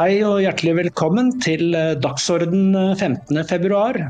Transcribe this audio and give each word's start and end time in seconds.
Hei 0.00 0.22
og 0.24 0.38
hjertelig 0.40 0.72
velkommen 0.78 1.26
til 1.44 1.74
eh, 1.76 1.90
Dagsorden 2.00 2.70
15.2. 2.96 4.06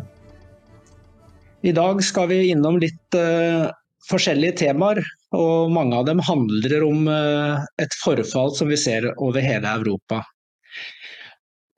I 1.66 1.72
dag 1.74 2.02
skal 2.06 2.28
vi 2.30 2.36
innom 2.52 2.78
litt 2.78 3.18
uh, 3.18 3.72
forskjellige 4.06 4.60
temaer, 4.60 5.00
og 5.34 5.74
mange 5.74 5.98
av 5.98 6.06
dem 6.06 6.22
handler 6.22 6.86
om 6.86 7.10
uh, 7.10 7.66
et 7.82 7.98
forfall 8.04 8.54
som 8.54 8.70
vi 8.70 8.78
ser 8.78 9.08
over 9.16 9.42
hele 9.42 9.74
Europa. 9.82 10.22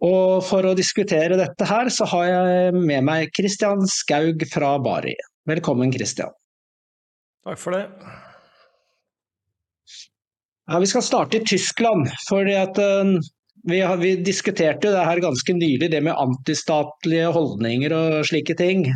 Og 0.04 0.44
For 0.44 0.68
å 0.68 0.76
diskutere 0.76 1.40
dette 1.40 1.72
her, 1.72 1.88
så 1.88 2.12
har 2.12 2.28
jeg 2.34 2.78
med 2.82 3.08
meg 3.08 3.32
Kristian 3.32 3.88
Skaug 3.88 4.44
fra 4.52 4.74
Bari. 4.82 5.16
Velkommen, 5.48 5.94
Kristian. 5.94 6.36
Takk 7.48 7.64
for 7.64 7.80
det. 7.80 7.86
Ja, 10.68 10.82
Vi 10.84 10.96
skal 10.98 11.12
starte 11.14 11.40
i 11.40 11.46
Tyskland. 11.56 12.12
fordi 12.28 12.60
at 12.60 12.76
uh, 12.76 13.16
vi, 13.62 13.80
har, 13.80 13.96
vi, 13.96 14.16
diskuterte 14.16 14.90
det 14.90 15.06
her 15.06 15.22
ganske 15.22 15.54
nylig, 15.54 15.90
det 15.90 16.02
med 16.02 16.18
antistatlige 16.18 17.30
holdninger 17.34 17.94
og 17.96 18.22
slike 18.26 18.56
ting. 18.58 18.86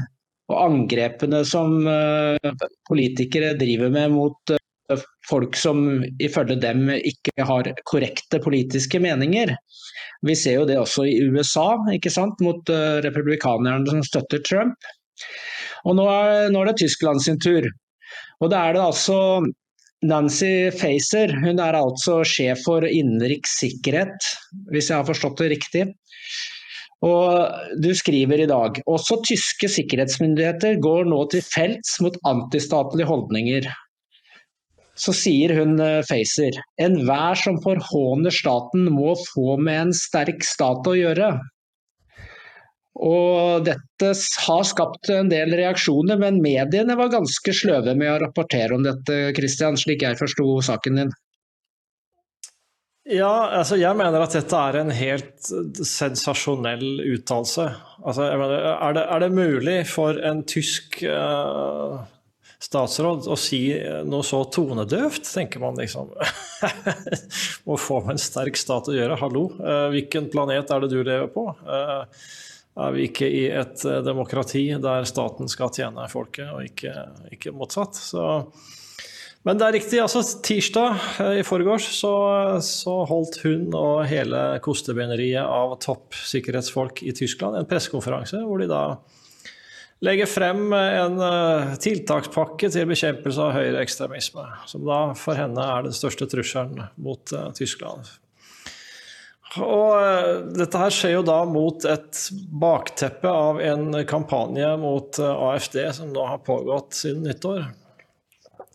Og 0.46 0.60
angrepene 0.62 1.42
som 1.46 1.80
uh, 1.86 2.66
politikere 2.86 3.56
driver 3.58 3.90
med 3.90 4.12
mot 4.14 4.52
uh, 4.54 5.06
folk 5.26 5.58
som 5.58 6.04
ifølge 6.22 6.58
dem 6.62 6.86
ikke 6.96 7.46
har 7.48 7.72
korrekte 7.90 8.38
politiske 8.42 9.00
meninger. 9.02 9.56
Vi 10.26 10.36
ser 10.38 10.60
jo 10.60 10.68
det 10.68 10.78
også 10.78 11.08
i 11.10 11.18
USA, 11.26 11.72
ikke 11.94 12.14
sant, 12.14 12.38
mot 12.46 12.62
uh, 12.70 12.98
republikanerne 13.06 13.90
som 13.90 14.06
støtter 14.06 14.42
Trump. 14.46 14.90
Og 15.86 15.98
nå 15.98 16.06
er, 16.10 16.48
nå 16.54 16.62
er 16.62 16.70
det 16.70 16.80
Tyskland 16.84 17.23
sin 17.23 17.42
tur. 17.42 17.66
Og 18.42 18.51
da 18.52 18.66
er 18.68 18.76
det 18.76 18.86
altså 18.86 19.18
Nancy 20.04 20.68
Facer 20.76 21.32
hun 21.40 21.60
er 21.62 21.76
altså 21.78 22.20
sjef 22.28 22.66
for 22.66 22.84
innenriks 22.84 23.56
sikkerhet, 23.62 24.28
hvis 24.72 24.90
jeg 24.90 24.98
har 25.00 25.08
forstått 25.08 25.40
det 25.40 25.48
riktig. 25.54 25.86
Og 27.06 27.80
du 27.80 27.90
skriver 27.96 28.42
i 28.42 28.48
dag 28.50 28.78
også 28.88 29.20
tyske 29.24 29.68
sikkerhetsmyndigheter 29.72 30.78
går 30.84 31.08
nå 31.08 31.22
til 31.32 31.44
felts 31.44 31.96
mot 32.04 32.16
antistatlige 32.28 33.08
holdninger. 33.08 33.68
Så 34.96 35.12
sier 35.12 35.52
hun 35.58 35.76
eh, 35.82 36.00
Facer 36.08 36.56
enhver 36.80 37.36
som 37.36 37.58
forhåner 37.64 38.32
staten 38.32 38.88
må 38.92 39.12
få 39.28 39.58
med 39.60 39.88
en 39.88 39.92
sterk 39.96 40.44
stat 40.44 40.88
å 40.88 40.96
gjøre. 40.96 41.34
Og 42.96 43.66
dette 43.66 44.12
har 44.46 44.64
skapt 44.64 45.10
en 45.12 45.28
del 45.28 45.52
reaksjoner, 45.58 46.16
men 46.20 46.40
mediene 46.44 46.96
var 46.96 47.12
ganske 47.12 47.52
sløve 47.56 47.92
med 47.98 48.14
å 48.14 48.18
rapportere 48.24 48.76
om 48.76 48.86
dette, 48.86 49.34
Christian, 49.36 49.76
slik 49.76 50.04
jeg 50.06 50.18
forsto 50.20 50.48
saken 50.64 51.02
din. 51.02 51.14
Ja, 53.06 53.60
altså 53.60 53.76
jeg 53.78 53.94
mener 53.94 54.24
at 54.24 54.34
dette 54.34 54.58
er 54.58 54.80
en 54.80 54.90
helt 54.90 55.46
sensasjonell 55.86 57.04
uttalelse. 57.12 57.68
Altså, 58.02 58.26
er, 58.26 58.98
er, 58.98 59.20
det 59.22 59.30
mulig 59.30 59.76
for 59.86 60.18
en 60.26 60.40
tysk 60.48 60.98
uh, 61.06 62.00
statsråd 62.58 63.28
å 63.30 63.36
si 63.38 63.60
noe 64.08 64.26
så 64.26 64.41
tonedøvt, 64.50 65.22
tenker 65.28 65.62
man 65.62 65.78
liksom. 65.78 66.10
Må 67.69 67.78
få 67.78 68.00
med 68.02 68.16
en 68.16 68.24
sterk 68.24 68.58
stat 68.58 68.91
å 68.91 68.97
gjøre, 68.97 69.20
hallo. 69.22 69.44
Uh, 69.60 69.86
hvilken 69.94 70.26
planet 70.32 70.74
er 70.74 70.82
det 70.82 70.91
du 70.91 70.98
lever 70.98 71.30
på? 71.30 71.47
Uh, 71.62 72.10
er 72.77 72.97
vi 72.97 73.06
ikke 73.09 73.28
i 73.28 73.44
et 73.49 73.84
eh, 73.88 74.03
demokrati 74.05 74.69
der 74.82 75.06
staten 75.09 75.50
skal 75.50 75.72
tjene 75.75 76.09
folket, 76.12 76.49
og 76.53 76.65
ikke, 76.66 76.93
ikke 77.32 77.55
motsatt. 77.56 77.97
Så, 77.97 78.25
men 79.47 79.59
det 79.59 79.66
er 79.66 79.77
riktig. 79.78 80.00
altså 80.03 80.22
Tirsdag 80.44 81.00
eh, 81.25 81.41
i 81.41 81.47
forgårs 81.47 81.88
så, 82.00 82.15
så 82.65 82.98
holdt 83.09 83.41
hun 83.47 83.70
og 83.76 84.04
hele 84.10 84.60
kostebeineriet 84.65 85.44
av 85.44 85.78
toppsikkerhetsfolk 85.84 87.04
i 87.06 87.16
Tyskland 87.16 87.56
en 87.56 87.69
pressekonferanse 87.69 88.42
hvor 88.44 88.60
de 88.60 88.69
da 88.70 88.82
legger 90.04 90.28
frem 90.28 90.69
en 90.76 91.16
eh, 91.25 91.72
tiltakspakke 91.81 92.69
til 92.75 92.92
bekjempelse 92.92 93.41
av 93.41 93.56
høyreekstremisme, 93.56 94.44
som 94.69 94.84
da 94.84 95.00
for 95.16 95.38
henne 95.41 95.65
er 95.65 95.88
den 95.88 95.97
største 95.97 96.28
trusselen 96.28 96.84
mot 97.00 97.32
Tyskland. 97.56 98.04
Og 99.62 99.96
eh, 99.96 100.30
dette 100.58 100.80
her 100.80 100.92
skjer 100.92 101.16
jo 101.16 101.24
da 101.26 101.38
mot 101.48 101.86
et 101.88 102.20
bakteppe 102.60 103.30
av 103.30 103.60
en 103.62 103.88
kampanje 104.08 104.68
mot 104.80 105.20
eh, 105.22 105.42
AFD 105.48 105.80
som 105.96 106.12
nå 106.12 106.26
har 106.28 106.44
pågått 106.46 106.98
siden 106.98 107.24
nyttår. 107.26 107.64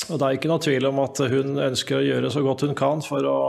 Og 0.10 0.18
det 0.18 0.26
er 0.26 0.38
ikke 0.38 0.50
noe 0.52 0.64
tvil 0.64 0.90
om 0.90 1.02
at 1.04 1.22
hun 1.32 1.62
ønsker 1.62 2.00
å 2.00 2.06
gjøre 2.06 2.32
så 2.34 2.44
godt 2.46 2.66
hun 2.66 2.78
kan 2.78 3.04
for 3.06 3.28
å 3.28 3.40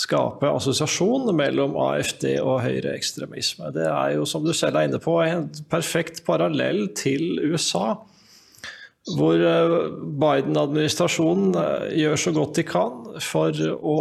skape 0.00 0.48
assosiasjon 0.48 1.28
mellom 1.36 1.76
AFD 1.78 2.26
og 2.40 2.62
høyreekstremisme. 2.64 3.72
Det 3.74 3.86
er 3.90 4.14
jo, 4.16 4.26
som 4.28 4.46
du 4.46 4.52
selv 4.56 4.78
er 4.78 4.88
inne 4.88 5.00
på, 5.02 5.16
en 5.22 5.48
perfekt 5.70 6.24
parallell 6.26 6.88
til 6.98 7.42
USA. 7.50 7.98
Hvor 9.16 9.38
eh, 9.38 9.76
Biden-administrasjonen 10.24 11.54
gjør 11.96 12.18
så 12.20 12.34
godt 12.36 12.58
de 12.58 12.66
kan 12.68 13.06
for 13.24 13.62
å 13.80 14.00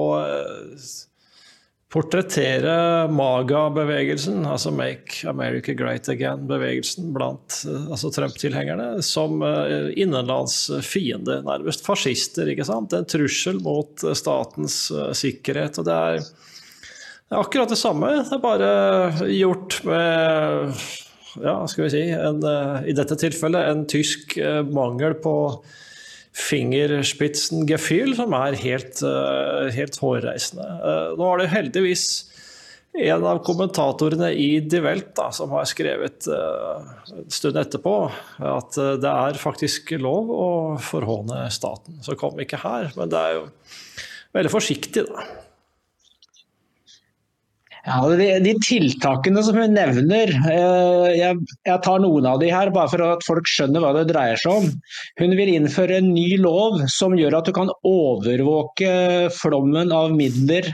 portrettere 1.89 3.07
MAGA-bevegelsen, 3.09 4.43
altså 4.45 4.69
Make 4.71 5.23
America 5.29 5.73
Great 5.73 6.09
Again-bevegelsen 6.09 7.09
blant 7.15 7.63
eh, 7.65 7.87
altså 7.89 8.11
Trump-tilhengerne, 8.13 9.01
som 9.05 9.41
eh, 9.45 9.89
innenlandsfiende, 9.97 11.39
nærmest 11.47 11.85
fascister. 11.87 12.51
ikke 12.51 12.67
sant? 12.67 12.93
En 12.93 13.09
trussel 13.09 13.57
mot 13.65 14.05
eh, 14.05 14.13
statens 14.17 14.77
sikkerhet. 15.17 15.81
og 15.81 15.89
det 15.89 15.97
er, 15.97 16.21
det 16.21 17.37
er 17.37 17.41
akkurat 17.41 17.73
det 17.73 17.81
samme, 17.81 18.13
det 18.21 18.37
er 18.37 18.45
bare 18.45 18.71
gjort 19.33 19.81
med 19.89 20.87
ja, 21.39 21.55
skal 21.69 21.85
vi 21.85 21.91
si, 21.93 22.05
en, 22.13 22.41
i 22.89 22.93
dette 22.97 23.17
tilfellet 23.21 23.69
en 23.69 23.83
tysk 23.89 24.33
mangel 24.73 25.13
på 25.21 25.33
Fingerspitzengefühl, 26.35 28.13
som 28.17 28.33
er 28.37 28.57
helt, 28.61 29.01
eh, 29.03 29.69
helt 29.75 29.97
hårreisende. 29.97 30.65
Eh, 30.65 31.17
nå 31.17 31.29
har 31.29 31.41
det 31.41 31.49
heldigvis 31.53 32.05
en 32.93 33.23
av 33.23 33.41
kommentatorene 33.45 34.31
i 34.33 34.59
Die 34.65 34.81
Welt 34.81 35.11
da, 35.17 35.29
som 35.31 35.51
har 35.53 35.67
skrevet 35.69 36.25
uh, 36.27 36.81
en 37.13 37.27
stund 37.31 37.59
etterpå 37.61 37.93
at 38.41 38.79
uh, 38.81 38.95
det 38.97 39.11
er 39.11 39.37
faktisk 39.39 39.93
lov 40.01 40.31
å 40.33 40.47
forhåne 40.81 41.45
staten. 41.53 41.99
Så 42.01 42.17
kom 42.19 42.39
ikke 42.41 42.59
her, 42.63 42.89
men 42.97 43.11
det 43.13 43.21
er 43.21 43.37
jo 43.37 43.45
veldig 44.35 44.53
forsiktig, 44.55 45.05
da. 45.05 45.27
Ja, 47.89 48.03
de, 48.05 48.25
de, 48.45 48.51
tiltakene 48.61 49.41
som 49.41 49.57
hun 49.57 49.71
nevner, 49.73 50.29
eh, 50.51 51.05
jeg, 51.17 51.37
jeg, 51.65 51.77
tar 51.85 52.01
noen 52.03 52.27
av 52.29 52.37
de 52.41 52.51
her 52.53 52.69
bare 52.75 52.91
for 52.91 53.01
at 53.01 53.23
folk 53.25 53.47
skjønner 53.49 53.81
hva 53.81 53.95
det 53.97 54.11
dreier 54.11 54.37
seg 54.37 54.59
om. 54.59 54.67
Hun 55.17 55.33
vil 55.39 55.55
innføre 55.55 55.97
en 55.97 56.11
ny 56.13 56.35
lov 56.41 56.83
som 56.93 57.17
gjør 57.17 57.39
at 57.39 57.49
du 57.49 57.55
kan 57.55 57.71
overvåke 57.87 58.91
flommen 59.33 59.93
av 59.95 60.13
midler 60.13 60.69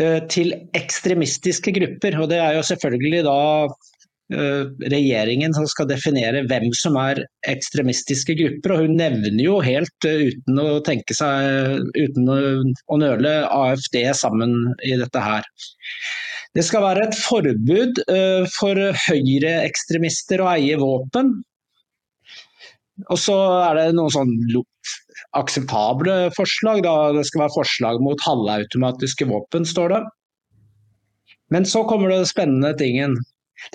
eh, 0.00 0.22
til 0.32 0.54
ekstremistiske 0.78 1.74
grupper. 1.76 2.16
Og 2.22 2.32
det 2.32 2.38
er 2.40 2.56
jo 2.56 2.62
selvfølgelig 2.70 3.20
da 3.26 3.42
eh, 3.68 4.88
regjeringen 4.94 5.56
som 5.58 5.68
skal 5.68 5.90
definere 5.90 6.46
hvem 6.48 6.70
som 6.80 6.96
er 7.02 7.20
ekstremistiske 7.52 8.38
grupper. 8.40 8.72
Og 8.72 8.86
hun 8.86 8.96
nevner 9.02 9.44
jo 9.44 9.60
helt 9.66 10.08
uten 10.08 10.64
å 10.64 10.80
tenke 10.86 11.18
seg, 11.18 11.84
uten 11.92 12.32
å 12.32 13.02
nøle, 13.04 13.36
AFD 13.52 14.00
sammen 14.16 14.56
i 14.88 14.96
dette 14.96 15.26
her. 15.28 15.52
Det 16.56 16.64
skal 16.66 16.84
være 16.84 17.08
et 17.08 17.18
forbud 17.18 18.00
uh, 18.08 18.44
for 18.56 18.78
høyreekstremister 19.08 20.42
å 20.42 20.50
eie 20.54 20.78
våpen. 20.80 21.36
Og 23.08 23.18
så 23.20 23.36
er 23.68 23.78
det 23.78 23.88
noen 23.94 24.10
sånn 24.10 24.32
akseptable 25.38 26.16
forslag. 26.34 26.82
Da. 26.86 27.12
Det 27.14 27.26
skal 27.28 27.44
være 27.44 27.54
forslag 27.54 28.02
mot 28.02 28.24
halvautomatiske 28.26 29.28
våpen, 29.28 29.68
står 29.68 29.94
det. 29.94 30.02
Men 31.54 31.68
så 31.68 31.84
kommer 31.88 32.12
det 32.12 32.24
spennende 32.28 32.74
tingen. 32.80 33.14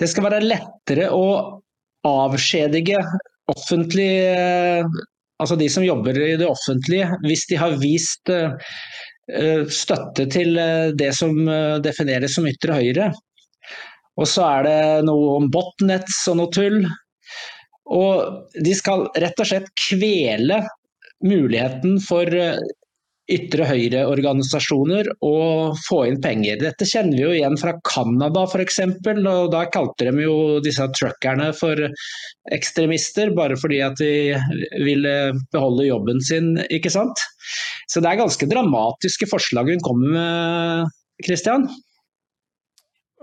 Det 0.00 0.10
skal 0.10 0.28
være 0.28 0.44
lettere 0.44 1.10
å 1.14 1.26
avskjedige 2.08 3.00
offentlig 3.52 4.12
Altså 5.42 5.56
de 5.58 5.66
som 5.68 5.82
jobber 5.82 6.14
i 6.14 6.36
det 6.38 6.46
offentlige, 6.46 7.08
hvis 7.26 7.42
de 7.50 7.56
har 7.58 7.72
vist 7.80 8.30
Eh, 8.30 8.54
støtte 9.72 10.26
til 10.32 10.58
eh, 10.60 10.92
det 10.96 11.12
som 11.16 11.36
eh, 11.48 11.80
defineres 11.84 12.36
som 12.36 12.48
ytre 12.48 12.78
høyre. 12.80 13.10
Og 14.20 14.28
så 14.30 14.44
er 14.46 14.66
det 14.68 14.78
noe 15.08 15.38
om 15.40 15.50
botnets 15.50 16.22
og 16.30 16.38
noe 16.38 16.52
tull. 16.54 16.84
Og 17.94 18.54
de 18.64 18.74
skal 18.76 19.08
rett 19.20 19.40
og 19.40 19.48
slett 19.48 19.72
kvele 19.88 20.62
muligheten 21.24 21.98
for 22.04 22.30
ytre 23.32 23.64
høyre-organisasjoner 23.64 25.08
å 25.24 25.36
få 25.86 26.02
inn 26.10 26.18
penger. 26.24 26.58
Dette 26.60 26.86
kjenner 26.88 27.16
vi 27.16 27.22
jo 27.22 27.32
igjen 27.32 27.56
fra 27.60 27.72
Canada 27.88 28.44
f.eks. 28.44 28.80
og 28.84 29.48
Da 29.52 29.62
kalte 29.72 30.10
de 30.10 30.26
jo 30.26 30.36
disse 30.64 30.84
truckerne 30.98 31.48
for 31.56 31.80
ekstremister, 32.52 33.32
bare 33.36 33.56
fordi 33.60 33.80
at 33.86 33.96
de 34.00 34.36
ville 34.84 35.14
beholde 35.54 35.88
jobben 35.88 36.20
sin. 36.24 36.58
ikke 36.68 36.92
sant? 36.92 37.24
Så 37.90 38.02
det 38.02 38.10
er 38.10 38.22
ganske 38.22 38.48
dramatiske 38.50 39.28
forslag 39.30 39.74
hun 39.74 39.84
kommer 39.84 40.14
med, 40.14 40.94
Christian? 41.24 41.68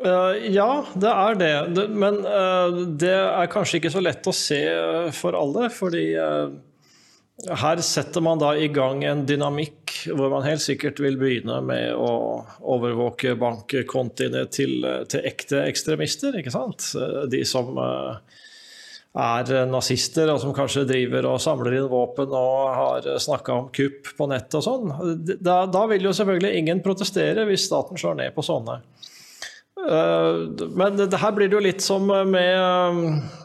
ja, 0.01 0.69
det 0.97 1.09
er 1.11 1.35
det. 1.37 1.87
Men 1.93 2.15
det 2.97 3.13
er 3.13 3.51
kanskje 3.53 3.77
ikke 3.77 3.91
så 3.93 4.01
lett 4.01 4.25
å 4.25 4.33
se 4.33 4.57
for 5.13 5.37
alle. 5.37 5.67
fordi 5.69 6.07
her 7.49 7.81
setter 7.81 8.21
man 8.21 8.41
da 8.41 8.51
i 8.57 8.67
gang 8.69 9.03
en 9.07 9.23
dynamikk 9.25 9.95
hvor 10.13 10.29
man 10.33 10.45
helt 10.45 10.61
sikkert 10.61 10.99
vil 11.01 11.17
begynne 11.21 11.57
med 11.65 11.95
å 11.97 12.11
overvåke 12.73 13.33
bankkontiene 13.39 14.45
til, 14.53 14.85
til 15.09 15.25
ekte 15.25 15.63
ekstremister. 15.65 16.37
ikke 16.37 16.53
sant? 16.53 16.91
De 17.31 17.41
som 17.47 17.73
er 19.11 19.65
nazister, 19.67 20.29
og 20.31 20.39
som 20.39 20.53
kanskje 20.55 20.85
driver 20.87 21.27
og 21.33 21.41
samler 21.43 21.75
inn 21.75 21.89
våpen 21.91 22.31
og 22.31 22.59
har 22.77 23.09
snakka 23.19 23.57
om 23.57 23.67
kupp 23.75 24.13
på 24.17 24.27
nett 24.31 24.55
og 24.55 24.63
sånn. 24.63 24.93
Da, 25.35 25.65
da, 25.67 25.83
vil 25.91 26.07
jo 26.07 26.15
selvfølgelig 26.15 26.61
ingen 26.61 26.83
protestere 26.85 27.43
hvis 27.49 27.67
staten 27.67 27.99
slår 27.99 28.21
ned 28.21 28.35
på 28.37 28.45
sånne. 28.45 28.79
Eh, 29.81 30.65
men 30.79 30.99
det 31.01 31.19
her 31.19 31.35
blir 31.35 31.51
det 31.51 31.57
jo 31.57 31.65
litt 31.65 31.83
som 31.83 32.07
med 32.07 32.55
eh, 32.55 33.39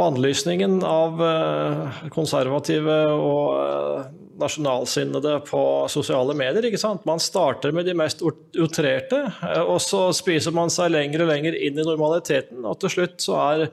bannlysningen 0.00 0.80
av 0.88 1.20
eh, 1.28 1.98
konservative 2.14 2.96
og 3.12 4.22
nasjonalsinnede 4.40 5.36
på 5.46 5.60
sosiale 5.92 6.34
medier. 6.34 6.64
ikke 6.66 6.80
sant? 6.80 7.04
Man 7.06 7.20
starter 7.22 7.70
med 7.76 7.84
de 7.86 7.92
mest 8.00 8.24
outrerte, 8.24 9.20
og 9.62 9.76
så 9.84 10.08
spiser 10.16 10.56
man 10.56 10.72
seg 10.72 10.90
lenger 10.90 11.22
og 11.22 11.30
lenger 11.30 11.54
inn 11.54 11.78
i 11.78 11.86
normaliteten. 11.86 12.64
Og 12.66 12.80
til 12.82 12.96
slutt 12.96 13.20
så 13.22 13.38
er 13.44 13.68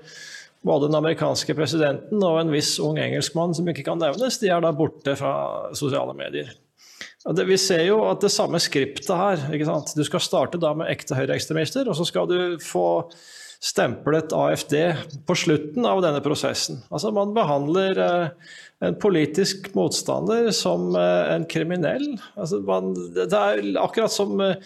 både 0.65 0.89
den 0.89 0.97
amerikanske 0.99 1.55
presidenten 1.57 2.21
og 2.21 2.39
en 2.41 2.51
viss 2.53 2.75
ung 2.83 2.99
engelskmann 3.01 3.55
som 3.57 3.69
ikke 3.69 3.85
kan 3.87 4.01
nevnes, 4.01 4.39
de 4.41 4.51
er 4.53 4.61
da 4.61 4.73
borte 4.75 5.15
fra 5.17 5.33
sosiale 5.77 6.13
medier. 6.17 6.51
Det, 7.21 7.45
vi 7.45 7.57
ser 7.61 7.83
jo 7.85 7.99
at 8.09 8.21
det 8.23 8.31
samme 8.33 8.57
skriptet 8.61 9.13
her. 9.13 9.43
ikke 9.53 9.67
sant? 9.69 9.93
Du 9.97 10.01
skal 10.05 10.23
starte 10.25 10.61
da 10.61 10.73
med 10.77 10.89
ekte 10.89 11.17
høyreekstremister, 11.17 11.89
og 11.89 11.97
så 11.97 12.05
skal 12.09 12.29
du 12.29 12.39
få 12.61 12.87
stemplet 13.61 14.33
AFD 14.33 14.73
på 15.29 15.35
slutten 15.37 15.85
av 15.85 16.01
denne 16.01 16.21
prosessen. 16.25 16.79
Altså 16.89 17.11
Man 17.13 17.35
behandler 17.35 18.01
eh, 18.01 18.55
en 18.87 18.97
politisk 19.01 19.69
motstander 19.77 20.49
som 20.55 20.95
eh, 20.97 21.35
en 21.35 21.45
kriminell. 21.49 22.07
Altså 22.33 22.63
man, 22.65 22.95
det 23.13 23.29
er 23.29 23.61
akkurat 23.83 24.13
som 24.13 24.41
eh, 24.41 24.57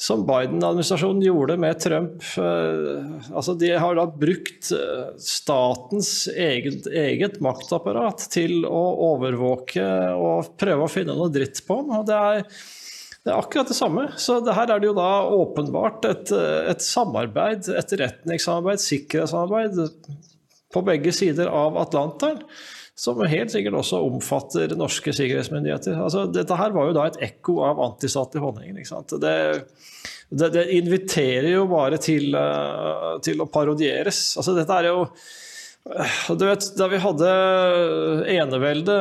som 0.00 0.22
Biden-administrasjonen 0.26 1.22
gjorde 1.26 1.56
med 1.58 1.80
Trump. 1.82 2.22
Eh, 2.38 3.32
altså 3.34 3.54
de 3.58 3.72
har 3.82 3.96
da 3.98 4.04
brukt 4.06 4.70
eh, 4.72 5.08
statens 5.18 6.28
eget, 6.30 6.86
eget, 6.86 7.40
maktapparat 7.42 8.28
til 8.30 8.62
å 8.68 8.84
overvåke 9.08 9.88
og 10.14 10.52
prøve 10.60 10.86
å 10.86 10.92
finne 10.92 11.18
noe 11.18 11.32
dritt 11.34 11.64
på 11.66 11.80
ham. 11.80 12.06
Det 12.06 12.14
er, 12.14 12.46
det 13.26 13.34
er 13.34 13.40
akkurat 13.40 13.74
det 13.74 13.78
samme. 13.80 14.06
Så 14.22 14.38
det 14.46 14.54
her 14.54 14.70
er 14.70 14.78
det 14.78 14.92
jo 14.92 14.96
da 15.00 15.10
åpenbart 15.34 16.06
et, 16.06 16.30
et 16.30 16.86
samarbeid, 16.86 17.66
etterretningssamarbeid, 17.82 18.84
sikkerhetssamarbeid 18.86 19.82
på 20.74 20.86
begge 20.86 21.10
sider 21.16 21.50
av 21.50 21.74
Atlanteren 21.82 22.44
som 22.98 23.20
helt 23.30 23.52
sikkert 23.54 23.78
også 23.78 24.00
omfatter 24.08 24.72
norske 24.78 25.12
sikkerhetsmyndigheter. 25.14 25.98
Altså, 26.02 26.24
dette 26.34 26.56
her 26.58 26.74
var 26.74 26.88
jo 26.88 26.96
da 26.96 27.06
et 27.06 27.20
ekko 27.28 27.60
av 27.68 27.82
antistatlige 27.84 28.42
holdninger. 28.42 28.88
Det, 29.22 29.34
det, 30.34 30.48
det, 30.56 30.64
inviterer 30.80 31.52
jo 31.52 31.68
bare 31.70 32.00
til, 32.02 32.32
uh, 32.34 33.20
til 33.22 33.44
å 33.44 33.46
parodieres. 33.54 34.32
Altså, 34.40 34.56
dette 34.58 34.80
er 34.80 34.90
jo 34.90 35.04
du 36.36 36.42
vet, 36.44 36.66
Da 36.76 36.84
vi 36.90 36.98
hadde 37.00 37.28
enevelde, 38.28 38.96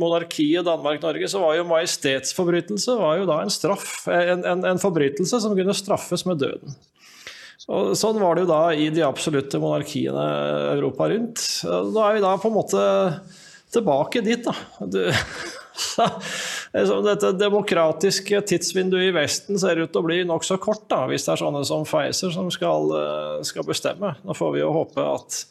monarkiet 0.00 0.64
Danmark-Norge, 0.64 1.28
så 1.28 1.42
var 1.42 1.58
jo 1.58 1.66
majestetsforbrytelse 1.68 2.94
var 2.96 3.18
jo 3.20 3.26
da 3.28 3.42
en 3.42 3.52
straff, 3.52 4.06
en, 4.08 4.46
en, 4.46 4.64
en 4.70 4.80
forbrytelse 4.80 5.42
som 5.42 5.58
kunne 5.58 5.76
straffes 5.76 6.24
med 6.30 6.40
døden. 6.40 6.78
Og 7.66 7.96
sånn 7.98 8.20
var 8.22 8.36
det 8.36 8.44
jo 8.44 8.52
da 8.52 8.62
i 8.78 8.86
de 8.94 9.02
absolutte 9.02 9.58
monarkiene 9.62 10.26
Europa 10.76 11.08
rundt. 11.10 11.42
Nå 11.66 12.02
er 12.04 12.16
vi 12.16 12.22
da 12.22 12.36
på 12.38 12.50
en 12.50 12.54
måte 12.54 12.82
tilbake 13.74 14.22
dit, 14.22 14.46
da. 14.46 14.54
Du, 14.86 15.00
dette 17.08 17.32
demokratiske 17.40 18.40
tidsvinduet 18.52 19.08
i 19.08 19.14
Vesten 19.16 19.58
ser 19.58 19.82
ut 19.82 19.90
til 19.90 20.02
å 20.02 20.06
bli 20.06 20.20
nokså 20.28 20.60
kort, 20.62 20.86
da, 20.92 21.02
hvis 21.10 21.26
det 21.26 21.34
er 21.34 21.42
sånne 21.42 21.64
som 21.66 21.86
Pfizer 21.88 22.34
som 22.34 22.52
skal, 22.54 22.94
skal 23.46 23.66
bestemme. 23.66 24.14
Nå 24.22 24.38
får 24.38 24.54
vi 24.54 24.62
jo 24.62 24.74
håpe 24.76 25.02
at 25.02 25.42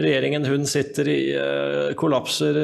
regjeringen 0.00 0.44
hun 0.44 0.66
sitter 0.66 1.08
i, 1.08 1.20
eh, 1.38 1.94
kollapser 1.94 2.58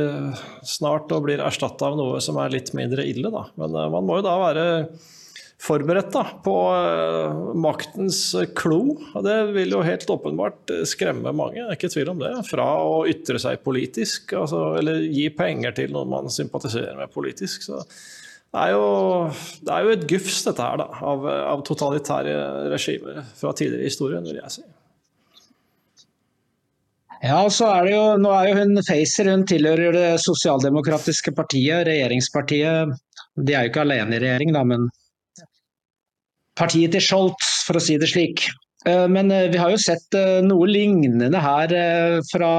snart 0.66 1.12
og 1.14 1.28
blir 1.28 1.42
erstatta 1.44 1.86
av 1.86 1.96
noe 1.98 2.20
som 2.20 2.38
er 2.42 2.50
litt 2.56 2.72
mindre 2.74 3.06
ille, 3.06 3.30
da. 3.30 3.46
Men 3.60 3.76
eh, 3.76 3.90
man 3.94 4.06
må 4.06 4.18
jo 4.18 4.26
da 4.26 4.36
være 4.40 4.66
forberedt 5.60 6.12
da, 6.14 6.22
på 6.44 6.54
uh, 6.72 7.50
maktens 7.58 8.20
klo. 8.56 8.80
Og 9.12 9.26
det 9.26 9.36
vil 9.54 9.76
jo 9.76 9.82
helt 9.84 10.08
åpenbart 10.10 10.72
skremme 10.88 11.34
mange, 11.36 11.62
er 11.62 11.76
ikke 11.76 11.92
tvil 11.92 12.14
om 12.14 12.22
det, 12.22 12.32
fra 12.48 12.70
å 12.80 13.04
ytre 13.10 13.40
seg 13.42 13.60
politisk, 13.66 14.34
altså, 14.40 14.70
eller 14.80 15.04
gi 15.04 15.28
penger 15.36 15.76
til 15.76 15.94
noen 15.94 16.10
man 16.12 16.32
sympatiserer 16.32 16.96
med 16.98 17.12
politisk. 17.12 17.68
Så 17.68 17.82
det 18.50 18.66
er 18.66 18.74
jo, 18.74 18.84
det 19.62 19.74
er 19.74 19.86
jo 19.86 19.94
et 19.94 20.08
gufs, 20.10 20.42
dette 20.48 20.64
her, 20.64 20.80
da, 20.80 20.88
av, 21.06 21.26
av 21.28 21.64
totalitære 21.68 22.36
regimer 22.72 23.22
fra 23.38 23.52
tidligere 23.54 23.84
i 23.84 23.90
historien, 23.92 24.26
vil 24.26 24.40
jeg 24.40 24.54
si. 24.56 24.66
Ja, 27.20 27.42
så 27.52 27.68
er 27.68 27.84
det 27.84 27.92
jo, 27.92 28.04
Nå 28.16 28.30
er 28.32 28.48
jo 28.48 28.56
hun 28.62 28.80
Facer, 28.80 29.28
hun 29.28 29.44
tilhører 29.48 29.92
det 29.92 30.08
sosialdemokratiske 30.24 31.34
partiet, 31.36 31.84
regjeringspartiet. 31.86 32.96
De 33.36 33.54
er 33.54 33.66
jo 33.66 33.72
ikke 33.74 33.84
alene 33.84 34.16
i 34.16 34.22
regjering, 34.22 34.54
da, 34.56 34.64
men 34.66 34.88
partiet 36.60 36.92
til 36.94 37.04
Scholz, 37.04 37.54
for 37.66 37.80
å 37.80 37.82
si 37.82 37.96
det 38.00 38.10
slik. 38.12 38.50
Eh, 38.86 39.06
men 39.12 39.30
eh, 39.30 39.48
vi 39.52 39.58
har 39.60 39.72
jo 39.74 39.80
sett 39.80 40.14
eh, 40.16 40.40
noe 40.44 40.68
lignende 40.68 41.40
her 41.42 41.72
fra 42.30 42.52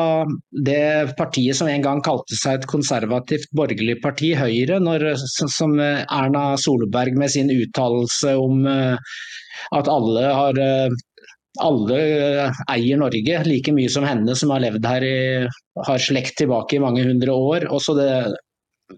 det 0.68 1.16
partiet 1.18 1.58
som 1.58 1.70
en 1.72 1.86
gang 1.86 2.02
kalte 2.06 2.38
seg 2.38 2.60
et 2.60 2.68
konservativt 2.70 3.50
borgerlig 3.58 3.98
parti, 4.04 4.36
Høyre, 4.38 4.78
når, 4.84 5.12
som 5.26 5.80
Erna 5.82 6.52
Solberg 6.62 7.18
med 7.18 7.34
sin 7.34 7.50
uttalelse 7.54 8.36
om 8.38 8.68
at 8.68 9.90
alle 9.90 10.28
har 10.30 10.60
alle 11.60 11.98
eier 12.72 13.00
Norge 13.02 13.42
like 13.44 13.74
mye 13.76 13.90
som 13.92 14.06
henne, 14.08 14.36
som 14.38 14.54
har 14.54 14.62
levd 14.64 14.86
her 14.88 15.04
i 15.04 15.18
har 15.88 16.00
slekt 16.02 16.38
tilbake 16.40 16.78
i 16.78 16.84
mange 16.84 17.04
hundre 17.04 17.34
år. 17.34 17.68
Også 17.74 17.98
det 17.98 18.12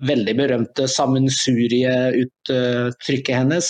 veldig 0.08 0.34
berømte 0.40 0.88
sammensurieuttrykket 0.90 3.36
hennes. 3.36 3.68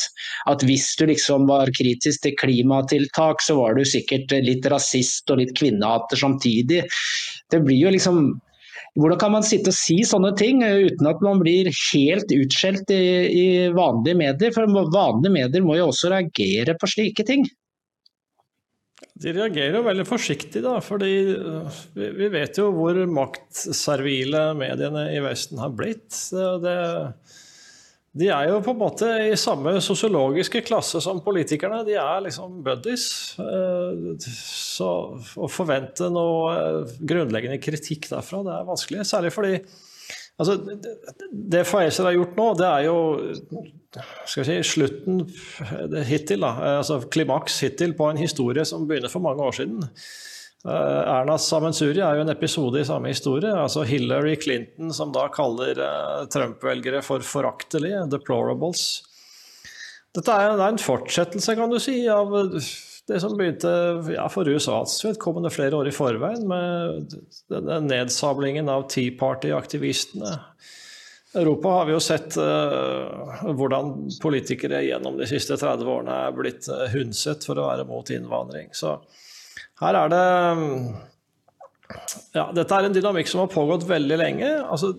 At 0.50 0.64
hvis 0.68 0.96
du 1.00 1.06
liksom 1.10 1.48
var 1.50 1.68
kritisk 1.78 2.22
til 2.24 2.34
klimatiltak, 2.40 3.38
så 3.44 3.54
var 3.60 3.72
du 3.78 3.84
sikkert 3.88 4.32
litt 4.46 4.66
rasist 4.72 5.32
og 5.34 5.40
litt 5.42 5.54
kvinnehater 5.60 6.18
samtidig. 6.20 6.82
Det 7.52 7.60
blir 7.66 7.80
jo 7.86 7.90
liksom 7.94 8.18
hvordan 8.94 9.18
kan 9.18 9.32
man 9.34 9.46
sitte 9.46 9.72
og 9.72 9.78
si 9.78 10.04
sånne 10.06 10.36
ting 10.38 10.62
uten 10.62 11.08
at 11.10 11.22
man 11.26 11.40
blir 11.42 11.66
helt 11.66 12.30
utskjelt 12.36 12.92
i, 12.94 13.26
i 13.26 13.46
vanlige 13.74 14.20
medier? 14.20 14.54
For 14.54 14.70
vanlige 14.70 15.34
medier 15.34 15.64
må 15.66 15.80
jo 15.80 15.88
også 15.90 16.12
reagere 16.14 16.76
på 16.78 16.86
slike 16.92 17.26
ting. 17.26 17.42
De 19.22 19.30
reagerer 19.30 19.78
jo 19.78 19.84
veldig 19.86 20.06
forsiktig, 20.10 20.64
da, 20.66 20.80
fordi 20.82 21.14
øh, 21.38 21.82
vi 21.94 22.30
vet 22.34 22.58
jo 22.58 22.72
hvor 22.74 22.98
maktservile 23.06 24.48
mediene 24.58 25.06
i 25.14 25.20
Vesten 25.22 25.62
har 25.62 25.76
blitt. 25.78 26.18
Det, 26.64 26.78
de 28.14 28.28
er 28.30 28.50
jo 28.50 28.60
på 28.66 28.74
en 28.74 28.82
måte 28.82 29.08
i 29.26 29.38
samme 29.38 29.76
sosiologiske 29.82 30.64
klasse 30.66 31.02
som 31.02 31.22
politikerne. 31.26 31.84
De 31.86 31.96
er 31.98 32.26
liksom 32.26 32.60
buddies. 32.66 33.06
Øh, 33.42 34.14
så 34.24 34.90
å 35.18 35.50
forvente 35.50 36.10
noe 36.14 36.58
øh, 36.58 36.98
grunnleggende 37.02 37.62
kritikk 37.62 38.10
derfra, 38.12 38.44
det 38.46 38.54
er 38.54 38.70
vanskelig. 38.70 39.06
Særlig 39.10 39.34
fordi 39.34 39.56
altså, 40.40 40.58
det 41.32 41.64
Faeser 41.70 42.10
har 42.10 42.18
gjort 42.18 42.38
nå, 42.40 42.50
det 42.60 42.70
er 42.70 42.86
jo 42.88 42.98
skal 44.26 44.48
si, 44.48 44.60
slutten 44.66 45.24
hittil, 46.08 46.42
da, 46.42 46.80
altså 46.80 47.00
klimaks 47.14 47.60
hittil 47.62 47.94
på 47.98 48.10
en 48.10 48.22
historie 48.22 48.66
som 48.66 48.88
begynner 48.90 49.12
for 49.12 49.24
mange 49.26 49.46
år 49.46 49.58
siden. 49.60 49.84
Eh, 50.64 51.02
Ernas 51.12 51.46
sammensurie 51.52 52.02
er 52.02 52.18
jo 52.18 52.24
en 52.24 52.32
episode 52.32 52.80
i 52.80 52.88
samme 52.88 53.12
historie. 53.12 53.52
altså 53.52 53.84
Hillary 53.84 54.38
Clinton 54.42 54.94
som 54.96 55.12
da 55.16 55.28
kaller 55.34 55.76
eh, 55.76 56.22
Trump-velgere 56.32 57.04
for 57.04 57.26
foraktelige, 57.28 58.06
deplorables. 58.12 59.04
Dette 60.14 60.32
er 60.32 60.62
en 60.62 60.80
fortsettelse, 60.80 61.56
kan 61.58 61.72
du 61.74 61.80
si, 61.82 61.98
av 62.08 62.32
det 63.08 63.20
som 63.20 63.34
begynte 63.36 63.70
ja, 64.14 64.30
for 64.32 64.48
USAs 64.48 64.96
vedkommende 65.04 65.52
flere 65.52 65.76
år 65.76 65.90
i 65.90 65.96
forveien, 65.96 66.46
med 66.48 67.16
denne 67.52 67.82
nedsablingen 67.88 68.72
av 68.72 68.88
Tea 68.92 69.16
Party-aktivistene 69.20 70.38
Europa 71.34 71.68
har 71.68 71.86
vi 71.86 71.94
jo 71.96 72.00
sett 72.04 72.36
uh, 72.38 73.46
hvordan 73.58 73.94
politikere 74.22 74.84
gjennom 74.86 75.18
de 75.18 75.26
siste 75.30 75.58
30 75.58 75.90
årene 75.90 76.18
er 76.28 76.36
blitt 76.38 76.68
uh, 76.70 76.86
hundset 76.94 77.46
for 77.48 77.58
å 77.58 77.72
være 77.72 77.88
mot 77.90 78.10
innvandring. 78.14 78.70
Så 78.78 79.00
her 79.82 79.98
er 79.98 80.14
det 80.14 80.26
ja, 82.34 82.46
Dette 82.56 82.78
er 82.78 82.88
en 82.88 82.94
dynamikk 82.94 83.28
som 83.30 83.44
har 83.44 83.52
pågått 83.54 83.86
veldig 83.90 84.18
lenge. 84.18 84.50
Altså, 84.62 84.94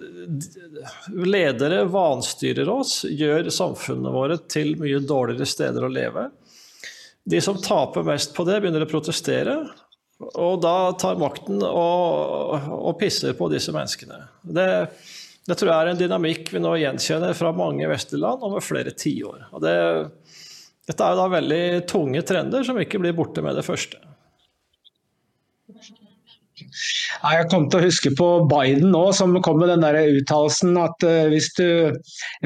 ledere 1.14 1.84
vanstyrer 1.90 2.68
oss, 2.70 3.00
gjør 3.08 3.50
samfunnet 3.54 4.14
våre 4.14 4.38
til 4.50 4.75
mye 4.82 5.00
dårligere 5.06 5.49
steder 5.49 5.87
å 5.87 5.90
leve. 5.90 6.28
De 7.25 7.40
som 7.40 7.59
taper 7.61 8.04
mest 8.07 8.35
på 8.37 8.45
det, 8.49 8.61
begynner 8.61 8.85
å 8.85 8.90
protestere. 8.90 9.57
Og 10.21 10.61
da 10.62 10.93
tar 11.00 11.19
makten 11.21 11.62
og, 11.64 12.71
og 12.71 12.97
pisser 13.00 13.35
på 13.37 13.49
disse 13.52 13.73
menneskene. 13.75 14.21
Det, 14.45 14.69
det, 15.49 15.57
tror 15.57 15.71
jeg 15.71 15.76
er 15.76 15.93
en 15.93 16.00
dynamikk 16.00 16.52
vi 16.54 16.62
nå 16.62 16.76
gjenkjenner 16.81 17.35
fra 17.37 17.52
mange 17.57 17.88
vestlige 17.90 18.23
land 18.23 18.45
over 18.47 18.64
flere 18.64 18.95
tiår. 18.95 19.49
Det, 19.64 19.76
dette 20.88 21.07
er 21.07 21.14
jo 21.14 21.23
da 21.23 21.28
veldig 21.33 21.62
tunge 21.90 22.25
trender 22.28 22.66
som 22.66 22.78
ikke 22.81 23.00
blir 23.02 23.16
borte 23.16 23.45
med 23.45 23.59
det 23.59 23.66
første. 23.66 24.00
Jeg 26.54 27.46
kom 27.50 27.64
til 27.66 27.80
å 27.80 27.87
huske 27.88 28.11
på 28.14 28.26
Biden 28.46 28.92
nå, 28.94 29.02
som 29.16 29.34
kom 29.42 29.58
med 29.58 29.73
den 29.73 29.82
uttalelsen 30.20 30.76
at 30.78 31.02
uh, 31.02 31.26
hvis, 31.32 31.49
du, 31.58 31.90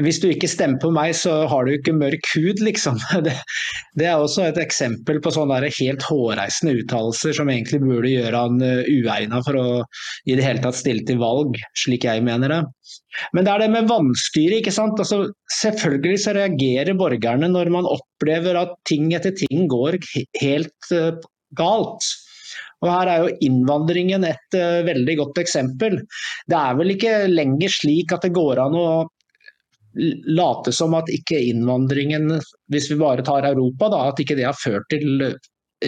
hvis, 0.01 0.17
du, 0.23 0.29
ikke 0.31 0.49
stemmer 0.49 0.81
på 0.81 0.89
meg, 0.95 1.13
så 1.17 1.43
har 1.51 1.67
du 1.67 1.75
ikke 1.75 1.93
mørk 1.93 2.31
hud, 2.33 2.63
liksom. 2.65 2.97
Det, 3.25 3.35
det 3.99 4.07
er 4.09 4.17
også 4.17 4.47
et 4.47 4.57
eksempel 4.61 5.19
på 5.21 5.33
sånne 5.35 5.59
helt 5.61 6.05
hårreisende 6.07 6.77
uttalelser 6.79 7.35
som 7.37 7.51
egentlig 7.51 7.81
burde 7.83 8.13
gjøre 8.13 8.43
han 8.45 8.63
eh, 8.65 8.87
uegna 8.87 9.41
for 9.45 9.59
å 9.59 9.65
i 10.25 10.37
det 10.37 10.45
hele 10.45 10.63
tatt 10.63 10.79
stille 10.79 11.05
til 11.05 11.19
valg, 11.21 11.59
slik 11.77 12.07
jeg 12.07 12.23
mener 12.25 12.53
det. 12.53 12.61
Men 13.35 13.45
det 13.45 13.53
er 13.53 13.63
det 13.63 13.69
med 13.75 13.89
vannstyret. 13.91 14.61
ikke 14.61 14.73
sant? 14.73 14.97
Altså, 15.01 15.27
selvfølgelig 15.59 16.23
så 16.23 16.33
reagerer 16.37 16.97
borgerne 16.97 17.51
når 17.51 17.73
man 17.75 17.89
opplever 17.89 18.57
at 18.63 18.73
ting 18.89 19.11
etter 19.17 19.35
ting 19.37 19.67
går 19.69 19.99
helt 20.41 20.93
uh, 20.95 21.19
galt. 21.59 22.09
Og 22.79 22.89
Her 22.89 23.11
er 23.11 23.23
jo 23.23 23.37
innvandringen 23.45 24.25
et 24.27 24.57
uh, 24.57 24.81
veldig 24.87 25.15
godt 25.19 25.41
eksempel. 25.43 25.99
Det 26.47 26.59
er 26.59 26.77
vel 26.79 26.95
ikke 26.95 27.15
lenger 27.31 27.73
slik 27.73 28.13
at 28.15 28.27
det 28.27 28.35
går 28.35 28.61
an 28.63 28.77
å 28.79 28.89
late 30.29 30.71
som 30.75 30.93
at 30.95 31.09
ikke 31.11 31.39
innvandringen, 31.49 32.29
hvis 32.71 32.91
vi 32.91 32.99
bare 32.99 33.25
tar 33.25 33.47
Europa, 33.49 33.89
da, 33.91 34.03
at 34.11 34.21
ikke 34.21 34.37
det 34.37 34.45
har 34.47 34.57
ført 34.57 34.85
til 34.93 35.25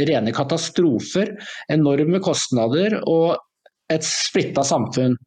rene 0.07 0.33
katastrofer, 0.35 1.35
enorme 1.71 2.19
kostnader 2.23 2.97
og 3.01 3.37
et 3.91 4.05
splitta 4.07 4.63
samfunn. 4.63 5.17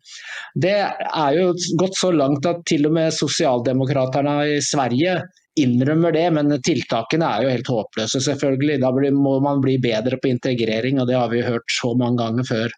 Det 0.56 0.76
er 0.80 1.38
jo 1.38 1.50
gått 1.80 1.98
så 2.00 2.10
langt 2.14 2.46
at 2.48 2.62
til 2.68 2.88
og 2.88 2.94
med 2.96 3.12
sosialdemokraterne 3.14 4.36
i 4.56 4.60
Sverige 4.64 5.18
innrømmer 5.60 6.14
det, 6.14 6.24
men 6.34 6.54
tiltakene 6.66 7.28
er 7.28 7.44
jo 7.44 7.52
helt 7.52 7.70
håpløse, 7.70 8.20
selvfølgelig. 8.26 8.80
Da 8.82 8.90
må 9.14 9.36
man 9.44 9.62
bli 9.62 9.76
bedre 9.82 10.18
på 10.20 10.32
integrering, 10.32 11.00
og 11.00 11.08
det 11.10 11.18
har 11.18 11.30
vi 11.32 11.44
hørt 11.46 11.66
så 11.70 11.92
mange 11.98 12.22
ganger 12.22 12.48
før. 12.48 12.74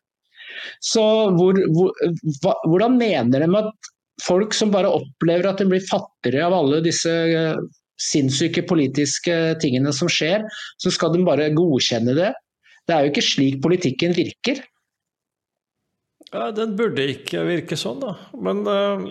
Så 0.85 1.03
hvor, 1.37 1.59
hvor, 1.77 1.93
hvordan 2.69 2.97
mener 3.01 3.45
de 3.45 3.49
at 3.59 3.91
folk 4.25 4.55
som 4.57 4.73
bare 4.73 4.93
opplever 4.93 5.49
at 5.51 5.61
de 5.61 5.69
blir 5.69 5.85
fattigere 5.85 6.47
av 6.47 6.57
alle 6.57 6.81
disse 6.85 7.13
eh, 7.13 7.59
sinnssyke 8.01 8.65
politiske 8.69 9.35
tingene 9.63 9.93
som 9.97 10.09
skjer, 10.13 10.45
så 10.81 10.93
skal 10.93 11.15
de 11.15 11.25
bare 11.27 11.53
godkjenne 11.57 12.17
det? 12.17 12.33
Det 12.87 12.95
er 12.95 13.05
jo 13.05 13.13
ikke 13.13 13.25
slik 13.25 13.61
politikken 13.65 14.15
virker. 14.17 14.63
Ja, 16.33 16.51
Den 16.55 16.75
burde 16.79 17.07
ikke 17.13 17.45
virke 17.47 17.79
sånn, 17.79 18.01
da. 18.03 18.17
Men 18.35 18.63
uh, 18.67 19.07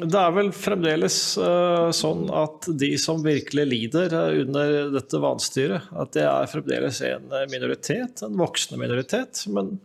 det 0.00 0.20
er 0.20 0.34
vel 0.34 0.50
fremdeles 0.54 1.16
uh, 1.40 1.90
sånn 1.94 2.26
at 2.32 2.68
de 2.80 2.92
som 3.00 3.22
virkelig 3.24 3.66
lider 3.68 4.14
uh, 4.16 4.32
under 4.42 4.90
dette 4.94 5.20
vanstyret, 5.22 5.90
at 5.92 6.12
det 6.16 6.26
er 6.26 6.50
fremdeles 6.50 7.00
en 7.08 7.28
minoritet, 7.52 8.24
en 8.26 8.38
voksende 8.40 8.80
minoritet. 8.80 9.44
Men 9.52 9.76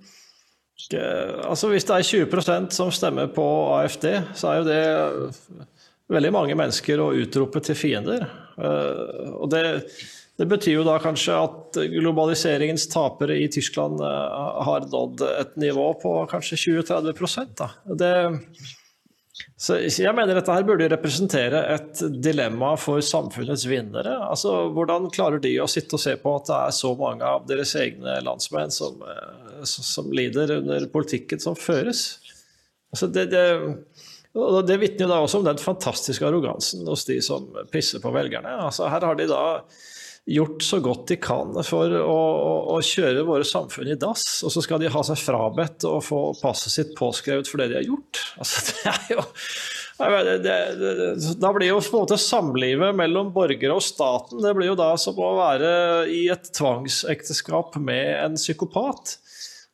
altså 1.49 1.71
hvis 1.71 1.87
det 1.87 1.95
er 1.95 2.09
20% 2.27 2.75
som 2.75 2.91
stemmer 2.93 3.31
på 3.33 3.45
AFD, 3.77 4.09
så 4.37 4.51
er 4.51 4.59
jo 4.59 4.67
det 4.67 4.81
veldig 6.13 6.33
mange 6.35 6.57
mennesker 6.59 7.01
å 7.01 7.13
utrope 7.17 7.63
til 7.65 7.79
fiender. 7.79 8.27
og 8.59 9.49
det 9.49 9.63
det 10.35 10.47
betyr 10.51 10.81
jo 10.81 10.83
da 10.83 10.97
kanskje 10.99 11.35
at 11.39 11.77
globaliseringens 11.93 12.89
tapere 12.91 13.37
i 13.39 13.47
Tyskland 13.51 14.01
uh, 14.03 14.63
har 14.67 14.87
nådd 14.91 15.23
et 15.29 15.53
nivå 15.61 15.93
på 16.01 16.15
kanskje 16.31 16.59
20-30 16.83 17.53
da. 17.55 17.69
Det, 18.01 18.11
så 19.65 19.79
jeg 19.81 20.13
mener 20.13 20.37
dette 20.37 20.53
her 20.53 20.65
burde 20.67 20.87
representere 20.91 21.61
et 21.73 22.01
dilemma 22.21 22.75
for 22.77 23.01
samfunnets 23.01 23.63
vinnere. 23.65 24.13
Altså, 24.27 24.51
Hvordan 24.75 25.07
klarer 25.15 25.41
de 25.41 25.55
å 25.63 25.69
sitte 25.71 25.97
og 25.97 26.03
se 26.03 26.13
på 26.21 26.33
at 26.37 26.51
det 26.51 26.57
er 26.59 26.75
så 26.77 26.91
mange 26.99 27.25
av 27.25 27.47
deres 27.49 27.73
egne 27.81 28.19
landsmenn 28.27 28.73
som, 28.73 29.01
uh, 29.01 29.63
som 29.65 30.11
lider 30.13 30.59
under 30.59 30.85
politikken 30.93 31.41
som 31.41 31.57
føres? 31.57 32.03
Altså, 32.93 33.09
det, 33.09 33.25
det, 33.33 33.45
det 34.69 34.79
vitner 34.83 35.07
jo 35.07 35.11
da 35.15 35.19
også 35.23 35.41
om 35.41 35.49
den 35.49 35.63
fantastiske 35.63 36.29
arrogansen 36.29 36.85
hos 36.85 37.07
de 37.09 37.17
som 37.25 37.49
pisser 37.73 38.03
på 38.03 38.13
velgerne. 38.13 38.53
Altså, 38.67 38.85
her 38.91 39.07
har 39.07 39.17
de 39.17 39.29
da 39.31 39.43
gjort 40.25 40.63
så 40.63 40.79
godt 40.81 41.07
de 41.11 41.17
kan 41.21 41.53
for 41.65 41.91
å, 41.99 42.19
å, 42.73 42.79
kjøre 42.81 43.25
våre 43.27 43.45
samfunn 43.45 43.91
i 43.93 43.97
dass, 43.99 44.41
og 44.45 44.53
så 44.53 44.63
skal 44.65 44.81
de 44.81 44.89
ha 44.89 45.03
seg 45.05 45.19
frabedt 45.21 45.85
å 45.85 45.99
få 46.01 46.21
passet 46.39 46.73
sitt 46.73 46.95
påskrevet 46.97 47.49
for 47.49 47.61
det 47.61 47.69
de 47.71 47.79
har 47.79 47.85
gjort. 47.85 48.21
Altså, 48.41 48.63
det 48.71 48.93
er 48.93 49.11
jo 49.13 49.25
det, 49.95 50.39
det, 50.43 50.55
det, 50.75 51.35
da 51.39 51.53
blir 51.55 51.69
jo 51.69 51.77
på 51.79 51.93
en 51.93 52.03
måte 52.03 52.17
samlivet 52.19 52.97
mellom 52.97 53.29
borgere 53.35 53.77
og 53.77 53.85
staten 53.85 54.41
det 54.43 54.51
blir 54.57 54.73
jo 54.73 54.79
da 54.79 54.89
som 54.99 55.15
å 55.23 55.29
være 55.37 55.69
i 56.11 56.25
et 56.33 56.49
tvangsekteskap 56.57 57.77
med 57.79 58.09
en 58.25 58.35
psykopat. 58.35 59.15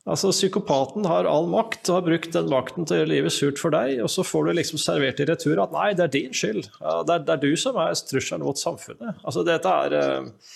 Altså 0.09 0.31
Psykopaten 0.33 1.05
har 1.05 1.27
all 1.29 1.45
makt 1.51 1.89
og 1.91 1.99
har 1.99 2.05
brukt 2.07 2.33
den 2.33 2.49
makten 2.49 2.87
til 2.87 2.95
å 2.95 2.99
gjøre 3.01 3.11
livet 3.11 3.35
surt 3.35 3.61
for 3.61 3.73
deg, 3.75 3.99
og 4.01 4.09
så 4.09 4.25
får 4.25 4.47
du 4.47 4.55
liksom 4.57 4.81
servert 4.81 5.21
i 5.21 5.27
retur 5.29 5.61
at 5.61 5.75
nei, 5.75 5.91
det 5.97 6.07
er 6.07 6.15
din 6.15 6.33
skyld. 6.33 6.63
Det, 6.65 7.13
er, 7.13 7.21
det, 7.27 7.35
er, 7.35 7.43
du 7.43 7.53
som 7.59 7.77
er 7.77 7.93
trusselen 8.09 8.45
mot 8.47 8.57
samfunnet. 8.57 9.21
Altså 9.21 9.43
Dette 9.45 9.75
er, 9.85 9.93
uh, 10.01 10.55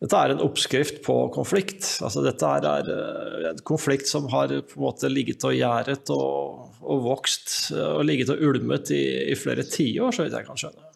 dette 0.00 0.22
er 0.24 0.32
en 0.32 0.40
oppskrift 0.46 1.02
på 1.04 1.18
konflikt. 1.36 1.84
Altså 2.00 2.24
Dette 2.24 2.54
er, 2.62 2.88
uh, 2.88 3.50
en 3.50 3.60
konflikt 3.68 4.08
som 4.08 4.30
har 4.32 4.48
på 4.48 4.80
en 4.80 4.86
måte 4.86 5.12
ligget 5.12 5.44
og 5.44 5.58
gjæret 5.58 6.14
og, 6.16 6.72
og 6.80 7.04
vokst 7.10 7.74
uh, 7.76 7.98
og 7.98 8.06
ligget 8.08 8.32
og 8.32 8.40
ulmet 8.40 8.94
i, 8.96 9.04
i 9.34 9.36
flere 9.36 9.68
tiår, 9.68 10.16
så 10.16 10.24
vidt 10.24 10.40
jeg 10.40 10.48
kan 10.48 10.64
skjønne. 10.64 10.91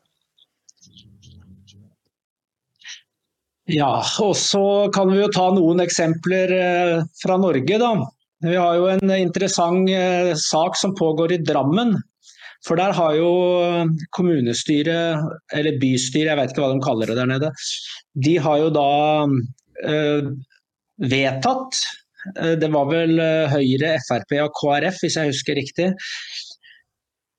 Ja, 3.67 3.99
og 4.23 4.37
så 4.39 4.63
kan 4.95 5.11
vi 5.11 5.19
jo 5.19 5.31
ta 5.35 5.49
noen 5.51 5.83
eksempler 5.83 6.53
eh, 6.55 7.01
fra 7.19 7.39
Norge, 7.43 7.79
da. 7.83 7.91
Vi 8.47 8.55
har 8.55 8.77
jo 8.79 8.87
en 8.93 9.11
interessant 9.17 9.91
eh, 9.91 10.35
sak 10.39 10.79
som 10.79 10.95
pågår 10.95 11.35
i 11.35 11.43
Drammen. 11.43 11.97
For 12.67 12.79
der 12.79 12.95
har 12.95 13.15
jo 13.19 13.31
kommunestyret, 14.15 15.27
eller 15.55 15.81
bystyret, 15.83 16.31
jeg 16.31 16.39
vet 16.39 16.55
ikke 16.55 16.63
hva 16.63 16.71
de 16.73 16.83
kaller 16.83 17.11
det 17.11 17.19
der 17.19 17.29
nede, 17.31 17.51
de 18.27 18.33
har 18.43 18.63
jo 18.63 18.71
da 18.75 18.89
øh, 19.93 20.33
vedtatt 21.03 21.85
det 22.59 22.67
var 22.75 22.89
vel 22.91 23.21
Høyre, 23.53 23.93
Frp 24.03 24.33
og 24.43 24.57
KrF, 24.59 24.97
hvis 24.99 25.15
jeg 25.15 25.31
husker 25.31 25.55
riktig. 25.55 25.85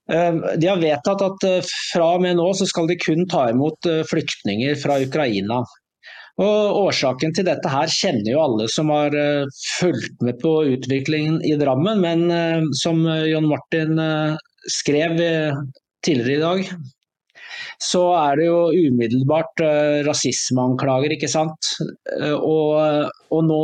De 0.07 0.69
har 0.69 0.79
vedtatt 0.79 1.25
at 1.25 1.43
fra 1.91 2.05
og 2.15 2.23
med 2.23 2.37
nå 2.39 2.45
så 2.55 2.63
skal 2.69 2.87
de 2.87 2.95
kun 2.95 3.25
ta 3.27 3.49
imot 3.51 3.89
flyktninger 4.07 4.79
fra 4.79 4.95
Ukraina. 5.03 5.59
Og 6.37 6.81
Årsaken 6.83 7.33
til 7.33 7.47
dette 7.47 7.69
her 7.71 7.89
kjenner 7.89 8.29
jo 8.29 8.43
alle 8.43 8.67
som 8.69 8.91
har 8.93 9.15
uh, 9.15 9.47
fulgt 9.79 10.21
med 10.25 10.37
på 10.43 10.53
utviklingen 10.75 11.39
i 11.45 11.55
Drammen. 11.57 12.03
Men 12.03 12.27
uh, 12.29 12.67
som 12.77 13.01
John 13.25 13.49
Martin 13.49 13.97
skrev 14.67 15.17
tidligere 16.05 16.37
i 16.37 16.43
dag, 16.43 16.69
så 17.81 18.01
er 18.17 18.39
det 18.39 18.47
jo 18.49 18.89
umiddelbart 18.89 19.61
rasismeanklager, 20.05 21.13
ikke 21.15 21.29
sant. 21.31 21.69
Og, 22.35 22.73
og, 23.31 23.39
nå 23.47 23.59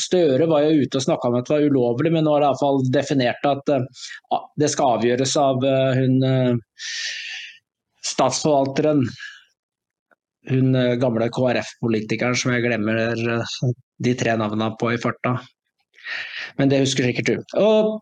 Støre 0.00 0.48
var 0.50 0.64
jo 0.64 0.82
ute 0.82 0.98
og 0.98 1.04
snakka 1.04 1.30
om 1.30 1.38
at 1.38 1.46
det 1.46 1.54
var 1.54 1.68
ulovlig, 1.68 2.12
men 2.16 2.26
nå 2.26 2.34
er 2.34 2.42
det 2.42 2.48
iallfall 2.48 2.82
definert 2.90 3.46
at 3.46 3.72
det 4.58 4.72
skal 4.72 4.96
avgjøres 4.96 5.36
av 5.38 5.68
hun 6.00 6.18
statsforvalteren 8.10 9.04
hun 10.48 10.74
eh, 10.74 10.96
gamle 11.00 11.28
KrF-politikeren 11.32 12.38
som 12.38 12.54
jeg 12.54 12.64
glemmer 12.64 13.00
eh, 13.00 13.56
de 14.00 14.14
tre 14.18 14.36
navnene 14.40 14.72
på 14.80 14.94
i 14.94 15.00
farta. 15.00 15.36
Men 16.58 16.72
det 16.72 16.82
husker 16.84 17.08
sikkert 17.10 17.30
du. 17.30 17.58
Og 17.60 17.98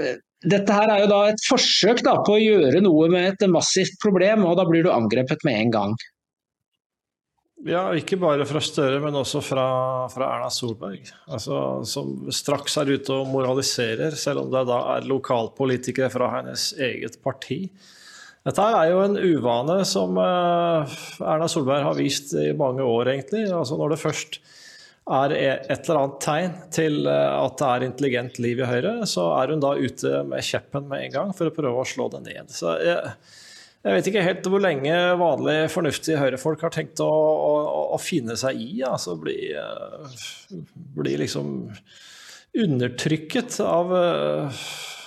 eh, 0.00 0.18
dette 0.48 0.74
her 0.74 0.90
er 0.92 1.04
jo 1.04 1.10
da 1.10 1.22
et 1.30 1.42
forsøk 1.46 2.02
da, 2.06 2.18
på 2.26 2.36
å 2.36 2.42
gjøre 2.42 2.82
noe 2.84 3.08
med 3.12 3.32
et 3.32 3.50
massivt 3.50 3.98
problem, 4.02 4.46
og 4.46 4.58
da 4.58 4.66
blir 4.68 4.86
du 4.86 4.94
angrepet 4.94 5.44
med 5.46 5.62
en 5.64 5.74
gang. 5.74 5.98
Ja, 7.66 7.88
ikke 7.98 8.20
bare 8.22 8.44
fra 8.46 8.60
Støre, 8.62 9.00
men 9.02 9.16
også 9.18 9.40
fra, 9.42 9.66
fra 10.12 10.28
Erna 10.36 10.50
Solberg. 10.54 11.08
Altså, 11.26 11.56
som 11.90 12.28
straks 12.30 12.78
er 12.78 12.92
ute 12.94 13.16
og 13.16 13.32
moraliserer, 13.32 14.14
selv 14.14 14.44
om 14.44 14.52
det 14.52 14.62
da 14.68 14.78
er 14.94 15.08
lokalpolitikere 15.10 16.10
fra 16.12 16.30
hennes 16.36 16.70
eget 16.78 17.18
parti 17.24 17.64
dette 18.48 18.64
er 18.64 18.92
jo 18.92 19.00
en 19.04 19.18
uvane 19.18 19.82
som 19.88 20.16
eh, 20.22 20.92
Erna 21.20 21.48
Solberg 21.50 21.84
har 21.84 21.98
vist 21.98 22.32
i 22.38 22.52
mange 22.56 22.84
år, 22.84 23.10
egentlig. 23.12 23.44
Altså 23.52 23.76
når 23.76 23.92
det 23.92 24.00
først 24.00 24.38
er 25.08 25.34
e, 25.36 25.48
et 25.68 25.82
eller 25.82 26.00
annet 26.00 26.22
tegn 26.24 26.54
til 26.72 26.96
eh, 27.10 27.34
at 27.42 27.58
det 27.60 27.68
er 27.68 27.84
intelligent 27.88 28.40
liv 28.40 28.62
i 28.62 28.70
Høyre, 28.70 28.94
så 29.10 29.26
er 29.36 29.52
hun 29.52 29.64
da 29.64 29.74
ute 29.76 30.22
med 30.28 30.46
kjeppen 30.48 30.88
med 30.88 31.04
en 31.04 31.14
gang 31.18 31.36
for 31.36 31.50
å 31.50 31.54
prøve 31.58 31.82
å 31.82 31.88
slå 31.88 32.08
det 32.14 32.24
ned. 32.24 32.54
Så 32.54 32.78
jeg, 32.84 33.12
Jeg 33.84 33.94
vet 33.94 34.08
ikke 34.10 34.24
helt 34.26 34.46
hvor 34.50 34.64
lenge 34.64 34.94
vanlige, 35.20 35.68
fornuftige 35.70 36.18
høyrefolk 36.18 36.64
har 36.66 36.72
tenkt 36.74 36.98
å, 37.04 37.08
å, 37.08 37.52
å 37.94 37.98
finne 38.02 38.34
seg 38.36 38.58
i. 38.58 38.80
Altså 38.82 39.14
bli, 39.20 39.36
bli 40.96 41.14
liksom 41.20 41.52
undertrykket 42.58 43.60
av, 43.62 43.92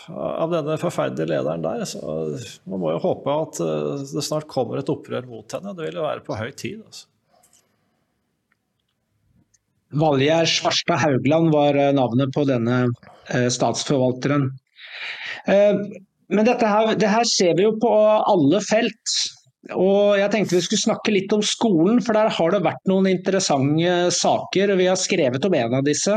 av 0.10 0.52
denne 0.54 0.78
forferdelige 0.82 1.30
lederen 1.30 1.64
der. 1.66 1.86
Så 1.90 2.02
man 2.70 2.82
må 2.82 2.94
jo 2.96 3.04
håpe 3.04 3.38
at 3.46 3.62
det 4.12 4.26
snart 4.26 4.50
kommer 4.52 4.82
et 4.82 4.92
opprør 4.92 5.28
mot 5.30 5.58
henne. 5.58 5.76
Det 5.78 5.88
vil 5.88 6.00
jo 6.02 6.08
være 6.08 6.26
på 6.26 6.38
høy 6.40 6.52
tid. 6.52 6.82
altså. 6.86 7.08
Valgjerd 10.02 10.48
Svarstad 10.48 11.02
Haugland 11.04 11.52
var 11.52 11.76
navnet 11.98 12.32
på 12.32 12.46
denne 12.48 12.86
statsforvalteren. 13.52 14.48
Men 16.32 16.48
dette 16.48 16.68
her, 16.68 16.94
det 16.96 17.12
her 17.12 17.28
ser 17.28 17.58
vi 17.60 17.68
jo 17.68 17.76
på 17.82 17.92
alle 17.92 18.62
felt. 18.64 19.16
Og 19.70 20.18
jeg 20.18 20.32
tenkte 20.34 20.58
vi 20.58 20.64
skulle 20.66 20.82
snakke 20.82 21.14
litt 21.14 21.34
om 21.36 21.44
skolen, 21.46 22.00
for 22.02 22.18
der 22.18 22.32
har 22.34 22.54
det 22.54 22.64
vært 22.66 22.88
noen 22.90 23.10
interessante 23.12 24.10
saker. 24.16 24.74
Vi 24.80 24.88
har 24.90 24.98
skrevet 24.98 25.46
om 25.46 25.58
en 25.58 25.76
av 25.78 25.86
disse. 25.86 26.16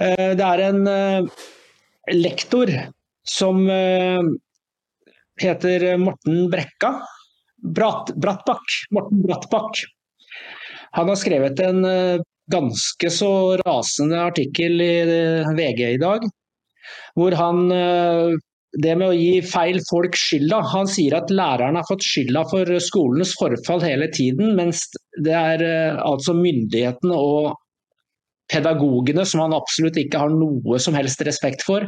Eh, 0.00 0.30
det 0.38 0.46
er 0.46 0.62
en 0.70 0.88
eh, 0.88 1.42
lektor 2.12 2.70
som 3.28 3.64
eh, 3.70 4.20
heter 5.40 5.96
Morten 5.98 6.50
Brekka. 6.52 6.94
Bratt, 7.76 8.12
Brattbakk. 8.20 8.78
Morten 8.92 9.22
Brattbakk. 9.24 9.84
Han 10.94 11.08
har 11.08 11.16
skrevet 11.16 11.58
en 11.64 11.86
ganske 12.52 13.08
så 13.10 13.30
rasende 13.64 14.20
artikkel 14.20 14.82
i 14.84 14.92
VG 15.56 15.80
i 15.88 15.98
dag, 15.98 16.26
hvor 17.16 17.34
han 17.34 17.72
det 18.82 18.94
med 18.98 19.10
å 19.10 19.16
gi 19.16 19.42
feil 19.46 19.78
folk 19.88 20.16
skylda. 20.18 20.60
Han 20.72 20.88
sier 20.90 21.16
at 21.18 21.32
læreren 21.32 21.78
har 21.78 21.86
fått 21.88 22.04
skylda 22.06 22.44
for 22.50 22.70
skolens 22.82 23.34
forfall 23.38 23.84
hele 23.84 24.08
tiden, 24.14 24.54
mens 24.58 24.86
det 25.24 25.34
er 25.34 25.64
eh, 25.64 26.00
altså 26.02 26.34
myndighetene 26.38 27.18
og 27.18 27.52
pedagogene, 28.52 29.24
som 29.26 29.42
han 29.44 29.54
absolutt 29.56 29.98
ikke 30.00 30.20
har 30.20 30.32
noe 30.32 30.78
som 30.82 30.96
helst 30.96 31.22
respekt 31.26 31.64
for, 31.66 31.86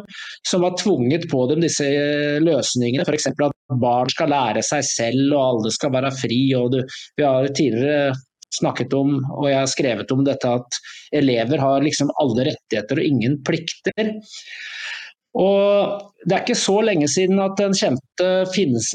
som 0.49 0.65
har 0.67 0.77
tvunget 0.81 1.29
på 1.31 1.43
dem 1.51 1.65
disse 1.65 1.87
eh, 1.87 2.39
løsningene. 2.43 3.05
F.eks. 3.07 3.29
at 3.33 3.77
barn 3.83 4.13
skal 4.13 4.33
lære 4.33 4.65
seg 4.67 4.87
selv 4.89 5.37
og 5.37 5.43
alle 5.43 5.75
skal 5.75 5.93
være 5.97 6.15
fri. 6.17 6.41
du, 6.73 6.81
Vi 7.17 7.27
har 7.27 7.51
tidligere 7.53 8.17
snakket 8.57 8.95
om, 8.97 9.19
og 9.37 9.51
jeg 9.51 9.59
har 9.59 9.71
skrevet 9.71 10.13
om 10.15 10.23
dette 10.25 10.49
at 10.61 10.79
elever 11.17 11.61
har 11.61 11.85
liksom 11.85 12.13
alle 12.23 12.49
rettigheter 12.49 13.01
og 13.01 13.11
ingen 13.11 13.41
plikter. 13.45 14.15
Og 15.37 16.13
Det 16.27 16.35
er 16.35 16.43
ikke 16.43 16.59
så 16.59 16.79
lenge 16.83 17.07
siden 17.13 17.39
at 17.39 17.61
en 17.61 17.77
kjente 17.77 18.29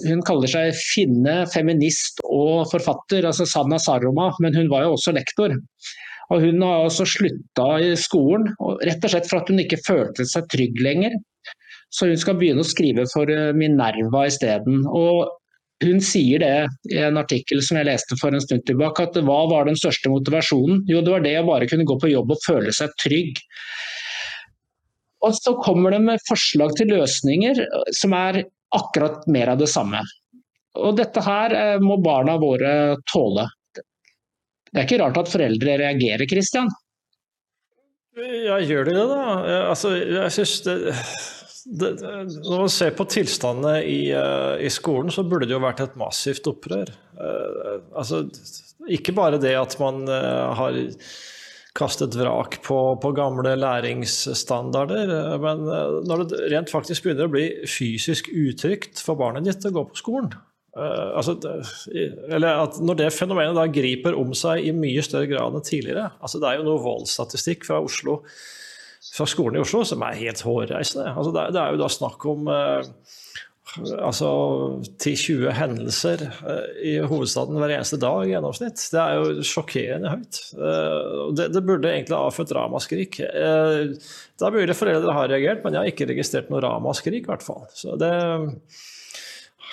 hun 0.10 0.24
kaller 0.26 0.50
seg 0.50 0.74
finne, 0.76 1.36
feminist 1.54 2.20
og 2.26 2.66
forfatter, 2.72 3.28
altså 3.30 3.46
Sanna 3.48 3.78
Saroma, 3.80 4.32
men 4.42 4.58
hun 4.58 4.68
var 4.72 4.84
jo 4.84 4.96
også 4.98 5.14
lektor. 5.16 5.54
Og 6.32 6.46
Hun 6.46 6.64
har 6.64 6.86
også 6.86 7.06
slutta 7.10 7.68
i 7.84 7.92
skolen, 8.00 8.48
rett 8.86 9.04
og 9.04 9.14
slett 9.14 9.28
for 9.28 9.42
at 9.42 9.52
hun 9.52 9.60
ikke 9.60 9.82
følte 9.84 10.26
seg 10.30 10.48
trygg 10.54 10.80
lenger. 10.80 11.18
Så 11.92 12.08
hun 12.08 12.20
skal 12.20 12.38
begynne 12.40 12.64
å 12.64 12.68
skrive 12.68 13.04
for 13.12 13.28
eh, 13.28 13.52
Minerva 13.58 14.24
isteden. 14.30 14.86
Hun 15.82 16.00
sier 16.06 16.40
det 16.40 16.94
i 16.94 17.02
en 17.04 17.20
artikkel 17.20 17.60
som 17.66 17.80
jeg 17.80 17.90
leste 17.90 18.16
for 18.22 18.32
en 18.32 18.44
stund 18.44 18.64
tilbake, 18.70 19.10
at 19.10 19.18
hva 19.28 19.42
var 19.52 19.68
den 19.68 19.80
største 19.80 20.12
motivasjonen? 20.14 20.86
Jo, 20.88 21.02
det 21.04 21.16
var 21.16 21.26
det 21.26 21.36
å 21.42 21.48
bare 21.50 21.68
kunne 21.68 21.88
gå 21.90 21.98
på 22.00 22.14
jobb 22.14 22.32
og 22.36 22.44
føle 22.46 22.72
seg 22.76 22.94
trygg. 23.02 23.42
Og 25.26 25.36
så 25.38 25.56
kommer 25.62 25.94
det 25.94 26.02
med 26.06 26.24
forslag 26.30 26.78
til 26.78 26.94
løsninger 26.96 27.60
som 27.98 28.16
er 28.18 28.44
akkurat 28.78 29.28
mer 29.30 29.52
av 29.54 29.60
det 29.60 29.70
samme. 29.70 30.00
Og 30.80 30.96
dette 30.96 31.24
her 31.26 31.58
eh, 31.58 31.82
må 31.84 32.00
barna 32.00 32.38
våre 32.40 32.96
tåle. 33.12 33.50
Det 34.72 34.80
er 34.80 34.88
ikke 34.88 35.02
rart 35.04 35.20
at 35.20 35.32
foreldre 35.32 35.76
reagerer, 35.82 36.24
Kristian? 36.32 36.72
Ja, 38.16 38.58
gjør 38.60 38.88
de 38.88 38.96
det, 38.96 39.04
da? 39.08 39.26
Altså, 39.72 39.94
jeg 39.96 40.32
synes 40.36 40.54
det, 40.66 40.76
det, 41.80 41.92
Når 42.04 42.64
man 42.66 42.72
ser 42.74 42.96
på 42.96 43.08
tilstandene 43.08 43.84
i, 43.88 44.00
uh, 44.16 44.56
i, 44.60 44.72
skolen, 44.72 45.12
så 45.14 45.24
burde 45.28 45.48
det 45.48 45.56
jo 45.56 45.64
vært 45.64 45.84
et 45.84 46.00
massivt 46.00 46.48
opprør. 46.52 46.92
Uh, 47.20 47.78
altså, 47.96 48.26
ikke 48.92 49.16
bare 49.16 49.40
det 49.42 49.54
at 49.60 49.78
man 49.80 50.04
uh, 50.12 50.52
har 50.60 50.80
kastet 51.78 52.16
vrak 52.20 52.60
på, 52.66 52.78
på, 53.02 53.12
gamle 53.16 53.54
læringsstandarder. 53.56 55.12
Men 55.40 55.64
eh, 55.72 56.00
når 56.08 56.26
det 56.28 56.40
rent 56.52 56.74
faktisk 56.74 57.06
begynner 57.06 57.30
å 57.30 57.32
bli 57.32 57.46
fysisk 57.70 58.28
utrygt 58.28 59.00
for 59.00 59.20
barnet 59.20 59.48
ditt 59.48 59.68
å 59.68 59.74
gå 59.76 59.86
på 59.92 60.02
skolen 60.02 60.34
uh, 60.78 61.18
altså, 61.20 61.38
Eller 61.92 62.64
at 62.66 62.80
når 62.82 63.00
det 63.04 63.12
fenomenet 63.16 63.58
da 63.58 63.68
griper 63.72 64.18
om 64.20 64.36
seg 64.38 64.68
i 64.68 64.74
mye 64.76 65.04
større 65.06 65.30
grad 65.32 65.58
enn 65.58 65.66
tidligere 65.68 66.12
altså 66.20 66.42
Det 66.42 66.50
er 66.50 66.60
jo 66.60 66.68
noe 66.70 66.84
voldsstatistikk 66.84 67.68
fra 67.68 67.82
Oslo 67.84 68.22
fra 69.12 69.26
skolen 69.28 69.58
i 69.58 69.64
Oslo 69.64 69.82
som 69.88 70.04
er 70.06 70.20
helt 70.20 70.44
hårreisende. 70.46 71.10
Altså, 71.10 71.34
det, 71.34 71.42
er, 71.42 71.56
det 71.56 71.60
er 71.60 71.74
jo 71.74 71.80
da 71.82 71.88
snakk 71.92 72.26
om 72.30 72.46
uh, 72.48 72.86
altså 73.98 74.30
10-20 75.02 75.56
hendelser 75.58 76.24
uh, 76.46 76.70
i 76.86 76.94
hovedstaden 77.10 77.58
hver 77.60 77.74
eneste 77.76 78.00
dag 78.00 78.22
i 78.24 78.32
gjennomsnitt. 78.32 78.86
Det 78.94 79.02
er 79.02 79.18
jo 79.18 79.48
sjokkerende 79.50 80.14
høyt. 80.14 80.40
Det, 81.36 81.50
det 81.58 81.66
burde 81.66 81.92
egentlig 81.92 82.16
ha 82.16 82.30
avfødt 82.30 82.56
ramaskrik. 82.56 83.20
Det 83.26 84.48
er 84.48 84.56
mulig 84.56 84.78
foreldre 84.78 85.18
har 85.18 85.34
reagert, 85.34 85.66
men 85.66 85.76
jeg 85.76 85.82
har 85.82 85.92
ikke 85.92 86.12
registrert 86.14 86.54
noe 86.54 86.64
ramaskrik, 86.64 87.26
i 87.26 87.34
hvert 87.34 87.44
fall. 87.50 87.66
Så 87.76 87.98
det, 88.00 88.14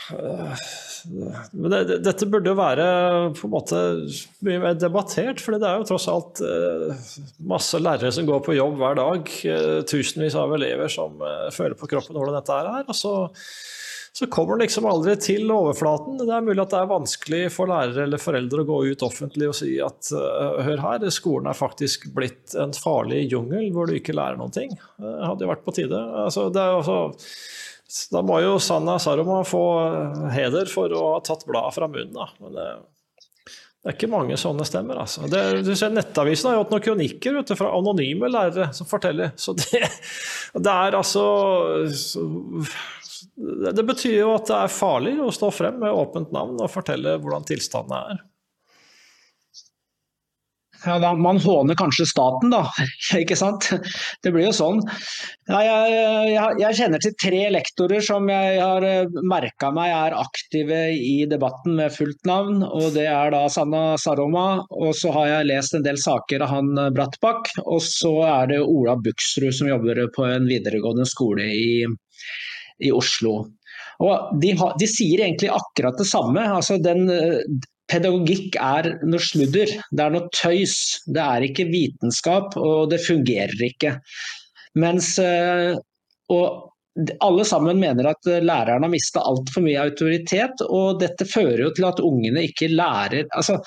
det, 0.08 1.98
dette 2.04 2.28
burde 2.30 2.52
jo 2.52 2.58
være 2.58 2.86
på 3.36 3.48
en 3.48 3.52
måte 3.52 3.80
mye 4.46 4.60
mer 4.62 4.78
debattert, 4.80 5.42
for 5.44 5.56
det 5.56 5.68
er 5.68 5.80
jo 5.80 5.88
tross 5.90 6.08
alt 6.12 6.42
masse 7.38 7.80
lærere 7.80 8.12
som 8.14 8.28
går 8.28 8.44
på 8.46 8.56
jobb 8.58 8.78
hver 8.80 8.98
dag. 8.98 9.32
Tusenvis 9.88 10.38
av 10.38 10.54
elever 10.56 10.92
som 10.92 11.20
føler 11.54 11.76
på 11.78 11.90
kroppen 11.90 12.16
hvordan 12.16 12.38
dette 12.40 12.60
er. 12.62 12.86
Og 12.88 12.96
så 12.96 13.14
så 14.18 14.26
kommer 14.26 14.56
den 14.56 14.64
liksom 14.64 14.86
aldri 14.88 15.12
til 15.22 15.50
overflaten. 15.52 16.16
Det 16.18 16.32
er 16.34 16.42
mulig 16.42 16.62
at 16.64 16.72
det 16.72 16.78
er 16.80 16.90
vanskelig 16.90 17.42
for 17.54 17.70
lærere 17.70 18.06
eller 18.08 18.18
foreldre 18.18 18.64
å 18.64 18.66
gå 18.66 18.78
ut 18.90 19.04
offentlig 19.06 19.50
og 19.50 19.54
si 19.54 19.76
at 19.84 20.10
hør 20.66 20.82
her, 20.82 21.04
skolen 21.14 21.46
er 21.46 21.58
faktisk 21.58 22.08
blitt 22.16 22.56
en 22.58 22.74
farlig 22.74 23.28
jungel 23.30 23.68
hvor 23.74 23.86
du 23.86 23.94
ikke 23.94 24.16
lærer 24.18 24.40
noen 24.40 24.54
ting. 24.54 24.74
Det 24.98 25.12
hadde 25.22 25.46
jo 25.46 25.52
vært 25.52 25.62
på 25.66 25.76
tide. 25.76 26.00
Altså, 26.24 26.48
også, 26.50 26.98
da 28.12 28.20
må 28.24 28.38
jo 28.44 28.58
Sanna 28.60 28.98
Saroma 29.00 29.40
få 29.48 29.64
heder 30.34 30.68
for 30.68 30.92
å 30.92 31.04
ha 31.14 31.18
tatt 31.24 31.46
bladet 31.48 31.76
fra 31.76 31.88
munnen. 31.88 32.12
Da. 32.16 32.28
Men 32.42 32.56
det, 32.56 32.66
det 33.56 33.90
er 33.90 33.96
ikke 33.96 34.10
mange 34.12 34.36
sånne 34.40 34.66
stemmer. 34.68 35.00
Altså. 35.04 35.24
Det, 35.30 35.42
du 35.64 35.72
ser 35.78 35.94
Nettavisen 35.94 36.50
har 36.50 36.58
jo 36.58 36.64
hatt 36.66 36.74
noen 36.74 36.84
kronikker 36.84 37.38
du, 37.40 37.54
fra 37.56 37.72
anonyme 37.78 38.28
lærere 38.28 38.68
som 38.76 38.88
forteller. 38.90 39.32
Så 39.40 39.56
det, 39.56 39.80
det 40.58 40.74
er 40.74 40.98
altså 40.98 41.24
så, 41.96 42.26
det 43.72 43.84
betyr 43.86 44.18
jo 44.20 44.32
at 44.36 44.48
det 44.50 44.56
er 44.58 44.72
farlig 44.72 45.16
å 45.22 45.32
stå 45.34 45.50
frem 45.54 45.78
med 45.80 45.94
åpent 45.94 46.34
navn 46.34 46.58
og 46.60 46.72
fortelle 46.72 47.16
hvordan 47.22 47.46
tilstanden 47.48 47.96
er. 47.96 48.20
Ja, 50.84 50.98
da, 51.02 51.14
Man 51.18 51.40
håner 51.42 51.74
kanskje 51.78 52.06
staten, 52.06 52.52
da. 52.54 52.62
ikke 53.22 53.36
sant? 53.38 53.66
Det 54.22 54.32
blir 54.34 54.46
jo 54.46 54.54
sånn. 54.54 54.82
Ja, 55.48 55.60
jeg, 55.64 56.58
jeg, 56.60 56.76
kjenner 56.78 57.02
til 57.02 57.16
tre 57.18 57.42
lektorer 57.54 58.04
som 58.04 58.28
jeg 58.30 58.60
har 58.60 58.86
eh, 58.86 59.18
merka 59.26 59.72
meg 59.74 59.92
er 59.94 60.18
aktive 60.18 60.82
i 60.94 61.24
debatten 61.30 61.78
med 61.80 61.94
fullt 61.94 62.28
navn. 62.28 62.62
og 62.66 62.92
Det 62.96 63.08
er 63.10 63.34
da 63.34 63.44
Sanna 63.52 63.96
Saroma, 64.00 64.46
og 64.70 64.94
så 64.98 65.14
har 65.16 65.32
jeg 65.32 65.50
lest 65.50 65.74
en 65.78 65.86
del 65.86 65.98
saker 66.00 66.46
av 66.46 66.54
han 66.54 66.74
eh, 66.76 66.92
Brattbakk. 66.94 67.54
Og 67.66 67.82
så 67.84 68.14
er 68.28 68.52
det 68.54 68.62
Ola 68.62 68.98
Buksrud 69.02 69.54
som 69.58 69.72
jobber 69.72 70.04
på 70.14 70.28
en 70.28 70.46
videregående 70.50 71.08
skole 71.08 71.50
i 71.54 71.68
i 72.78 72.92
Oslo. 72.94 73.32
Og 73.98 74.38
de, 74.42 74.52
de, 74.78 74.86
sier 74.86 75.24
egentlig 75.24 75.50
akkurat 75.50 75.98
det 75.98 76.06
samme. 76.06 76.44
altså 76.54 76.78
den 76.82 77.08
eh, 77.10 77.42
Pedagogikk 77.88 78.58
er 78.60 78.90
noe 79.08 79.22
sludder, 79.22 79.72
det 79.90 80.04
er 80.04 80.14
noe 80.14 80.28
tøys. 80.36 80.78
Det 81.08 81.22
er 81.24 81.46
ikke 81.48 81.68
vitenskap, 81.72 82.56
og 82.60 82.90
det 82.92 83.00
fungerer 83.04 83.68
ikke. 83.70 83.96
Mens 84.78 85.14
eh, 85.22 85.78
og 86.28 86.68
alle 87.22 87.44
sammen 87.46 87.78
mener 87.78 88.08
at 88.10 88.26
læreren 88.26 88.82
har 88.82 88.90
mista 88.90 89.22
altfor 89.22 89.62
mye 89.64 89.80
autoritet, 89.84 90.62
og 90.66 90.98
dette 91.02 91.26
fører 91.28 91.62
jo 91.62 91.70
til 91.76 91.86
at 91.86 92.00
ungene 92.02 92.42
ikke 92.48 92.70
lærer 92.72 93.28
altså, 93.38 93.58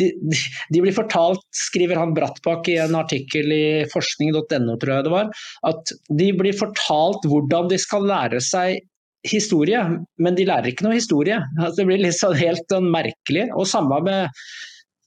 de, 0.00 0.10
de, 0.20 0.82
blir 0.82 0.94
fortalt, 0.96 1.40
skriver 1.56 2.00
han 2.00 2.14
Brattbakk 2.16 2.68
i 2.72 2.78
en 2.84 2.98
artikkel 2.98 3.54
i 3.54 3.66
forskning.no, 3.92 4.76
tror 4.76 4.92
jeg 4.92 5.06
det 5.08 5.14
var, 5.14 5.32
at 5.70 5.94
de 6.20 6.28
blir 6.36 6.58
fortalt 6.58 7.24
hvordan 7.30 7.72
de 7.72 7.80
skal 7.80 8.06
lære 8.10 8.42
seg 8.44 8.82
historie, 9.28 9.82
men 10.22 10.38
de 10.38 10.46
lærer 10.48 10.70
ikke 10.70 10.86
noe 10.86 10.98
historie. 10.98 11.38
Altså, 11.58 11.80
det 11.80 11.86
blir 11.90 12.02
litt 12.02 12.18
sånn 12.18 12.36
helt 12.38 12.64
sånn 12.72 12.90
merkelig. 12.92 13.48
Og 13.56 13.68
samme 13.70 14.02
med 14.06 14.46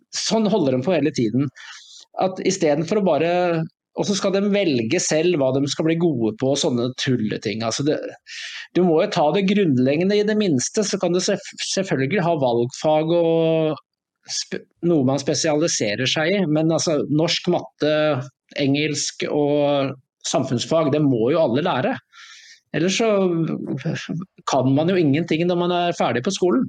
Sånn 0.09 0.47
holder 0.49 0.73
de 0.73 0.77
på 0.81 0.93
hele 0.95 1.11
tiden. 1.13 1.43
At 2.17 2.39
istedenfor 2.41 2.97
å 2.97 3.03
bare 3.05 3.33
og 3.99 4.07
så 4.07 4.15
skal 4.15 4.31
de 4.35 4.51
velge 4.53 4.99
selv 5.03 5.35
hva 5.41 5.49
de 5.55 5.67
skal 5.67 5.87
bli 5.89 5.97
gode 5.99 6.31
på 6.39 6.53
og 6.53 6.59
sånne 6.61 6.87
tulleting. 7.01 7.63
Altså 7.67 7.83
det, 7.87 7.97
du 8.77 8.83
må 8.87 9.01
jo 9.03 9.09
ta 9.11 9.25
det 9.35 9.47
grunnleggende 9.49 10.19
i 10.19 10.25
det 10.27 10.37
minste. 10.39 10.85
Så 10.87 10.99
kan 11.01 11.15
du 11.15 11.19
selvfølgelig 11.21 12.23
ha 12.23 12.35
valgfag 12.39 13.11
og 13.17 13.81
noe 14.87 15.07
man 15.07 15.19
spesialiserer 15.21 16.07
seg 16.09 16.31
i. 16.31 16.39
Men 16.47 16.71
altså, 16.75 17.01
norsk, 17.11 17.49
matte, 17.51 17.93
engelsk 18.61 19.25
og 19.27 19.97
samfunnsfag, 20.29 20.93
det 20.95 21.03
må 21.03 21.33
jo 21.33 21.43
alle 21.43 21.65
lære. 21.65 21.97
Ellers 22.75 22.97
så 22.97 23.07
kan 24.49 24.73
man 24.75 24.91
jo 24.91 24.97
ingenting 24.99 25.45
når 25.47 25.57
man 25.57 25.73
er 25.73 25.97
ferdig 25.97 26.21
på 26.25 26.33
skolen. 26.35 26.67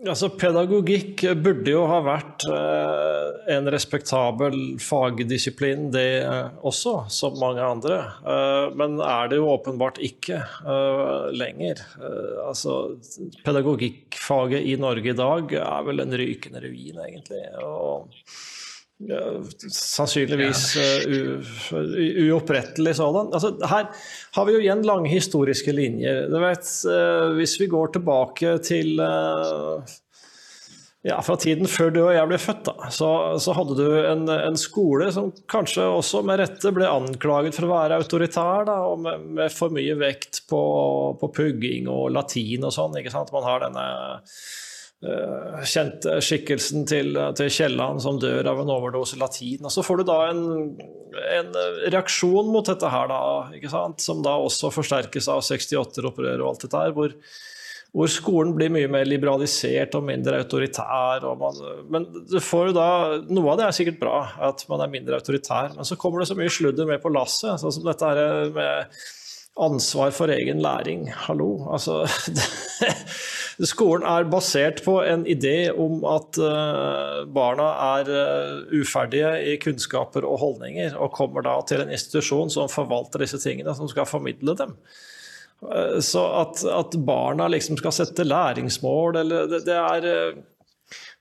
Altså, 0.00 0.30
pedagogikk 0.32 1.26
burde 1.44 1.74
jo 1.74 1.82
ha 1.84 1.98
vært 2.00 2.46
eh, 2.48 3.40
en 3.52 3.66
respektabel 3.68 4.54
fagdisiplin, 4.80 5.90
det 5.92 6.22
eh, 6.22 6.46
også, 6.64 6.94
som 7.12 7.36
mange 7.36 7.60
andre. 7.60 7.98
Eh, 8.24 8.70
men 8.80 8.96
er 9.04 9.28
det 9.28 9.36
jo 9.42 9.50
åpenbart 9.52 10.00
ikke 10.00 10.38
eh, 10.40 11.26
lenger. 11.36 11.84
Eh, 12.00 12.38
altså, 12.46 12.78
pedagogikkfaget 13.44 14.70
i 14.72 14.78
Norge 14.80 15.12
i 15.12 15.18
dag 15.20 15.52
er 15.60 15.84
vel 15.90 16.00
en 16.06 16.16
rykende 16.22 16.64
ruin, 16.64 17.04
egentlig. 17.04 17.44
Og 17.60 18.08
sannsynligvis 19.72 20.64
uh, 20.76 21.78
uopprettelig 22.26 22.96
sådan. 22.98 23.32
Altså, 23.32 23.54
her 23.70 23.88
har 24.36 24.46
vi 24.46 24.56
jo 24.56 24.60
igjen 24.60 24.84
lange 24.86 25.08
historiske 25.12 25.72
linjer. 25.72 26.28
Vet, 26.42 26.68
uh, 26.90 27.32
hvis 27.38 27.56
vi 27.60 27.70
går 27.72 27.94
tilbake 27.96 28.58
til 28.66 29.00
uh, 29.00 29.80
ja, 31.02 31.16
fra 31.24 31.36
tiden 31.40 31.68
før 31.70 31.92
du 31.94 32.00
og 32.02 32.12
jeg 32.12 32.28
ble 32.28 32.38
født, 32.40 32.66
da, 32.68 32.90
så, 32.92 33.10
så 33.40 33.54
hadde 33.56 33.76
du 33.78 33.86
en, 34.04 34.26
en, 34.34 34.58
skole 34.60 35.08
som 35.14 35.30
kanskje 35.48 35.86
også 35.88 36.20
med 36.28 36.42
rette 36.42 36.72
ble 36.76 36.88
anklaget 36.90 37.56
for 37.56 37.68
å 37.68 37.72
være 37.72 38.00
autoritær, 38.02 38.66
da, 38.68 38.76
og 38.90 39.00
med, 39.06 39.28
med 39.38 39.54
for 39.54 39.72
mye 39.72 39.96
vekt 40.00 40.42
på, 40.50 40.60
på, 41.20 41.32
pugging 41.40 41.88
og 41.88 42.10
latin 42.12 42.68
og 42.68 42.76
sånn. 42.76 43.00
Man 43.32 43.48
har 43.48 43.64
denne 43.64 43.86
kjente 45.00 46.18
skikkelsen 46.20 46.82
til, 46.88 47.14
til 47.38 47.52
Kielland 47.52 48.02
som 48.04 48.18
dør 48.20 48.50
av 48.52 48.58
en 48.60 48.72
overdose 48.74 49.16
latin. 49.20 49.64
Og 49.64 49.72
så 49.72 49.84
får 49.84 50.02
du 50.02 50.08
da 50.10 50.18
en, 50.28 50.42
en 51.38 51.54
reaksjon 51.86 52.50
mot 52.52 52.66
dette 52.68 52.90
her, 52.92 53.08
da, 53.08 53.94
som 54.02 54.20
da 54.26 54.36
også 54.36 54.72
forsterkes 54.74 55.30
av 55.32 55.40
68-opprøret 55.46 56.42
og 56.42 56.52
alt 56.52 56.68
dette 56.68 56.84
her. 56.84 56.92
hvor 56.96 57.16
hvor 57.90 58.10
skolen 58.10 58.52
blir 58.54 58.70
mye 58.70 58.88
mer 58.90 59.08
liberalisert 59.08 59.96
og 59.98 60.04
mindre 60.06 60.38
autoritær. 60.44 61.24
Og 61.26 61.40
man, 61.40 61.56
men 61.90 62.04
du 62.30 62.36
får 62.42 62.70
jo 62.70 62.76
da, 62.76 62.90
Noe 63.30 63.50
av 63.52 63.58
det 63.58 63.66
er 63.66 63.78
sikkert 63.80 63.98
bra, 64.02 64.18
at 64.50 64.62
man 64.70 64.84
er 64.84 64.92
mindre 64.92 65.18
autoritær, 65.18 65.74
men 65.74 65.88
så 65.88 65.98
kommer 65.98 66.22
det 66.22 66.30
så 66.30 66.38
mye 66.38 66.52
sludder 66.54 66.86
med 66.86 67.02
på 67.02 67.12
lasset. 67.14 67.58
sånn 67.58 67.74
som 67.74 67.88
dette 67.88 68.12
her 68.12 68.52
med 68.54 69.00
ansvar 69.60 70.14
for 70.14 70.30
egen 70.32 70.62
læring. 70.62 71.08
Hallo. 71.26 71.50
Altså, 71.74 72.04
det, 72.36 72.46
Skolen 73.68 74.06
er 74.08 74.28
basert 74.30 74.80
på 74.86 74.94
en 75.04 75.26
idé 75.28 75.68
om 75.72 76.00
at 76.08 76.38
uh, 76.40 77.26
barna 77.28 77.66
er 77.98 78.08
uh, 78.08 78.72
uferdige 78.72 79.32
i 79.52 79.56
kunnskaper 79.60 80.24
og 80.24 80.40
holdninger, 80.40 80.94
og 80.96 81.12
kommer 81.16 81.44
da 81.44 81.58
til 81.68 81.82
en 81.84 81.92
institusjon 81.92 82.52
som 82.52 82.70
forvalter 82.72 83.20
disse 83.24 83.40
tingene, 83.42 83.74
som 83.76 83.90
skal 83.90 84.08
formidle 84.08 84.56
dem. 84.56 84.72
Uh, 85.60 85.98
så 86.00 86.24
at, 86.40 86.64
at, 86.64 86.96
barna 87.04 87.50
liksom 87.52 87.76
skal 87.80 87.96
sette 87.98 88.24
læringsmål, 88.24 89.20
eller 89.24 89.50
det, 89.50 89.64
det 89.68 89.76
er 89.76 90.32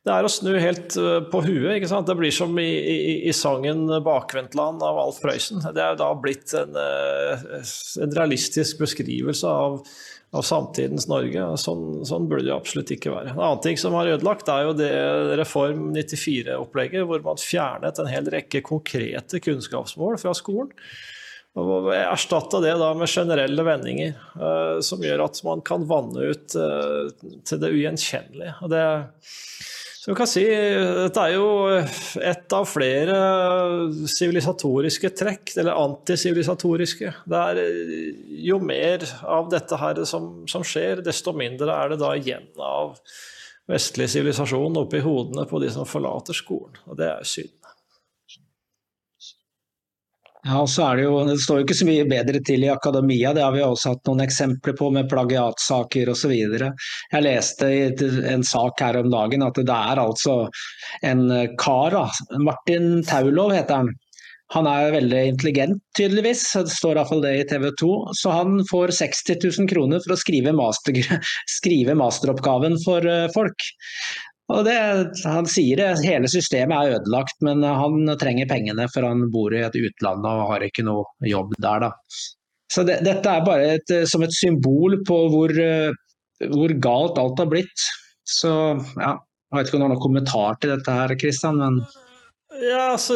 det 0.08 0.14
er 0.16 0.26
å 0.26 0.32
snu 0.32 0.54
helt 0.56 0.96
på 1.30 1.42
huet. 1.44 1.74
ikke 1.76 1.90
sant? 1.92 2.08
Det 2.08 2.16
blir 2.18 2.32
som 2.34 2.54
i, 2.62 2.70
i, 2.70 3.16
i 3.30 3.34
sangen 3.36 3.84
'Bakvendtland' 4.06 4.86
av 4.86 5.02
Alf 5.02 5.20
Prøysen. 5.22 5.60
Det 5.76 5.84
er 5.84 6.00
da 6.00 6.08
blitt 6.16 6.54
en, 6.56 6.78
en 6.80 8.16
realistisk 8.16 8.80
beskrivelse 8.86 9.52
av 9.52 9.84
av 10.36 10.46
samtidens 10.46 11.08
Norge. 11.10 11.46
Sånn, 11.58 12.04
sånn, 12.08 12.28
burde 12.30 12.46
det 12.48 12.56
absolutt 12.56 12.92
ikke 12.94 13.14
være. 13.14 13.34
En 13.34 13.42
annen 13.42 13.64
ting 13.66 13.80
som 13.82 13.96
har 13.98 14.12
ødelagt, 14.12 14.50
er 14.52 14.68
jo 14.68 14.76
det 14.78 14.92
Reform 15.40 15.90
94-opplegget, 15.96 17.06
hvor 17.10 17.24
man 17.26 17.42
fjernet 17.42 18.02
en 18.02 18.12
hel 18.12 18.30
rekke 18.34 18.62
konkrete 18.66 19.42
kunnskapsmål 19.44 20.20
fra 20.22 20.36
skolen. 20.38 20.74
Og 21.60 21.90
erstatta 21.96 22.60
det 22.62 22.76
da 22.78 22.92
med 22.96 23.10
generelle 23.10 23.66
vendinger, 23.66 24.14
uh, 24.38 24.78
som 24.86 25.02
gjør 25.04 25.26
at 25.26 25.42
man 25.48 25.64
kan 25.66 25.88
vanne 25.90 26.30
ut 26.30 26.54
til 26.54 27.62
det 27.64 27.74
ugjenkjennelige. 27.74 28.54
Og 28.62 28.72
det 28.72 28.86
så 30.10 30.16
kan 30.18 30.30
si, 30.30 30.42
Dette 30.50 31.22
er 31.22 31.36
jo 31.36 31.50
ett 32.26 32.54
av 32.58 32.66
flere 32.66 33.18
sivilisatoriske 34.10 35.12
trekk, 35.14 35.54
eller 35.62 35.78
antisivilisatoriske. 35.78 37.12
Jo 38.42 38.58
mer 38.64 39.06
av 39.22 39.52
dette 39.54 39.78
her 39.78 40.02
som, 40.10 40.32
som, 40.50 40.66
skjer, 40.66 41.04
desto 41.06 41.36
mindre 41.38 41.76
er 41.76 41.94
det 41.94 42.00
da 42.02 42.16
igjen 42.18 42.50
av 42.58 42.98
vestlig 43.70 44.10
sivilisasjon 44.10 44.82
oppi 44.82 45.04
hodene 45.06 45.46
på 45.46 45.62
de 45.62 45.70
som 45.78 45.86
forlater 45.86 46.34
skolen. 46.34 46.82
Og 46.90 46.98
det 46.98 47.12
er 47.12 47.30
synd. 47.30 47.59
Ja, 50.48 50.62
og 50.62 50.70
så 50.72 50.86
er 50.86 50.96
Det 50.96 51.04
jo, 51.04 51.16
det 51.28 51.36
står 51.44 51.58
jo 51.60 51.64
ikke 51.66 51.76
så 51.76 51.86
mye 51.88 52.06
bedre 52.08 52.40
til 52.48 52.64
i 52.64 52.72
akademia, 52.72 53.34
det 53.36 53.44
har 53.44 53.52
vi 53.52 53.64
også 53.66 53.92
hatt 53.92 54.06
noen 54.08 54.24
eksempler 54.24 54.76
på 54.80 54.88
med 54.96 55.10
plagiatsaker 55.12 56.12
osv. 56.14 56.32
Jeg 56.32 57.26
leste 57.26 57.68
i 57.68 57.82
en 58.34 58.46
sak 58.48 58.80
her 58.80 59.02
om 59.02 59.12
dagen 59.12 59.44
at 59.44 59.60
det 59.60 59.76
er 59.76 60.00
altså 60.00 60.46
en 61.04 61.26
kar, 61.60 61.98
Martin 62.40 63.04
Taulov 63.04 63.52
heter 63.58 63.84
han. 63.84 63.92
Han 64.56 64.66
er 64.66 64.96
veldig 64.96 65.20
intelligent, 65.30 65.82
tydeligvis, 65.98 66.42
det 66.58 66.74
står 66.74 66.98
iallfall 66.98 67.22
det 67.22 67.36
i 67.38 67.44
TV 67.52 67.68
2. 67.78 67.90
Så 68.18 68.32
han 68.34 68.64
får 68.72 68.96
60 68.98 69.44
000 69.44 69.70
kroner 69.70 70.02
for 70.02 70.16
å 70.16 70.18
skrive, 70.18 70.56
master, 70.58 70.98
skrive 71.60 71.94
masteroppgaven 72.00 72.80
for 72.82 73.06
eh, 73.06 73.28
folk. 73.36 73.68
Og 74.50 74.66
det, 74.66 74.76
han 75.30 75.48
sier 75.50 75.78
det, 75.78 75.90
hele 76.02 76.30
systemet 76.32 76.74
er 76.74 76.98
ødelagt, 76.98 77.38
men 77.46 77.62
han 77.62 78.10
trenger 78.22 78.50
pengene 78.50 78.88
for 78.90 79.06
han 79.06 79.28
bor 79.34 79.54
i 79.54 79.62
et 79.62 79.78
utland 79.78 80.26
og 80.26 80.46
har 80.54 80.66
ikke 80.66 80.86
noe 80.88 81.06
jobb 81.30 81.54
der. 81.62 81.86
Da. 81.86 81.92
Så 82.74 82.86
det, 82.88 83.00
Dette 83.06 83.30
er 83.30 83.46
bare 83.46 83.72
et, 83.78 83.94
som 84.10 84.26
et 84.26 84.34
symbol 84.34 84.98
på 85.06 85.20
hvor, 85.34 85.54
hvor, 85.54 86.76
galt 86.82 87.22
alt 87.22 87.42
har 87.44 87.50
blitt. 87.52 87.88
Så 88.30 88.52
ja, 88.98 89.16
Jeg 89.50 89.58
vet 89.58 89.70
ikke 89.70 89.78
om 89.78 89.82
du 89.82 89.88
har 89.88 89.94
noen 89.96 90.06
kommentar 90.08 90.60
til 90.62 90.74
dette 90.76 90.98
her, 90.98 91.16
Kristian, 91.22 91.62
men 91.62 91.82
Ja, 92.60 92.96
altså 92.96 93.16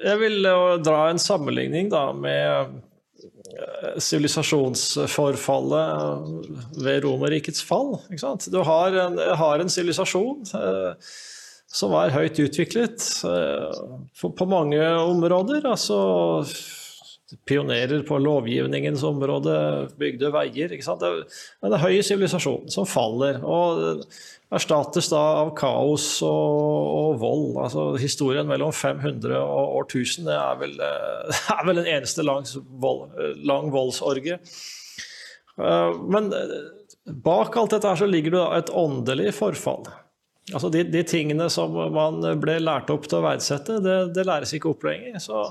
Jeg 0.00 0.16
vil 0.20 0.48
dra 0.84 1.02
en 1.10 1.20
sammenligning 1.20 1.92
da 1.92 2.06
med 2.16 2.80
sivilisasjonsforfallet 4.00 6.82
ved 6.84 7.04
Romerrikets 7.04 7.62
fall. 7.64 7.98
Du 8.50 8.58
har 8.66 8.92
en, 9.06 9.18
har 9.18 9.58
en 9.58 9.70
sivilisasjon 9.72 10.44
eh, 10.56 10.92
som 11.70 11.94
er 11.98 12.14
høyt 12.14 12.38
utviklet 12.42 13.24
eh, 13.28 13.70
på 14.20 14.46
mange 14.50 14.82
områder. 14.98 15.66
altså 15.68 15.98
Pionerer 17.46 18.02
på 18.02 18.18
lovgivningens 18.18 19.04
område, 19.06 19.86
bygde 20.00 20.32
veier. 20.34 20.68
Det 20.74 20.82
er 20.82 21.22
en 21.68 21.76
høy 21.78 22.02
sivilisasjon 22.02 22.66
som 22.74 22.82
faller. 22.90 23.38
og 23.46 24.02
erstattes 24.50 25.08
da 25.12 25.20
av 25.44 25.52
kaos 25.58 26.06
og, 26.26 26.90
og 26.96 27.20
vold. 27.22 27.46
Altså, 27.64 27.86
historien 28.02 28.48
mellom 28.50 28.72
500 28.74 29.38
og 29.38 29.76
år 29.78 29.86
1000 29.86 30.26
det 30.26 30.36
er, 30.36 30.58
vel, 30.60 30.76
er 31.56 31.64
vel 31.68 31.82
en 31.82 31.90
eneste 31.98 32.26
lang, 32.26 32.46
vold, 32.82 33.14
lang 33.46 33.70
voldsorgie. 33.74 34.40
Eh, 35.60 36.00
men 36.10 36.32
eh, 36.34 36.56
bak 37.24 37.56
alt 37.56 37.76
dette 37.76 37.90
her 37.90 38.02
så 38.02 38.10
ligger 38.10 38.36
det 38.36 38.46
et 38.58 38.74
åndelig 38.74 39.34
forfall. 39.38 39.86
Altså 40.50 40.70
de, 40.72 40.82
de, 40.88 41.04
tingene 41.06 41.46
som 41.52 41.76
man 41.94 42.18
ble 42.42 42.56
lært 42.62 42.90
opp 42.90 43.06
til 43.06 43.20
å 43.20 43.26
verdsette, 43.28 43.78
det, 43.84 43.98
det 44.16 44.26
læres 44.26 44.54
ikke 44.56 44.72
opp 44.72 44.86
lenger. 44.88 45.20
Så 45.22 45.44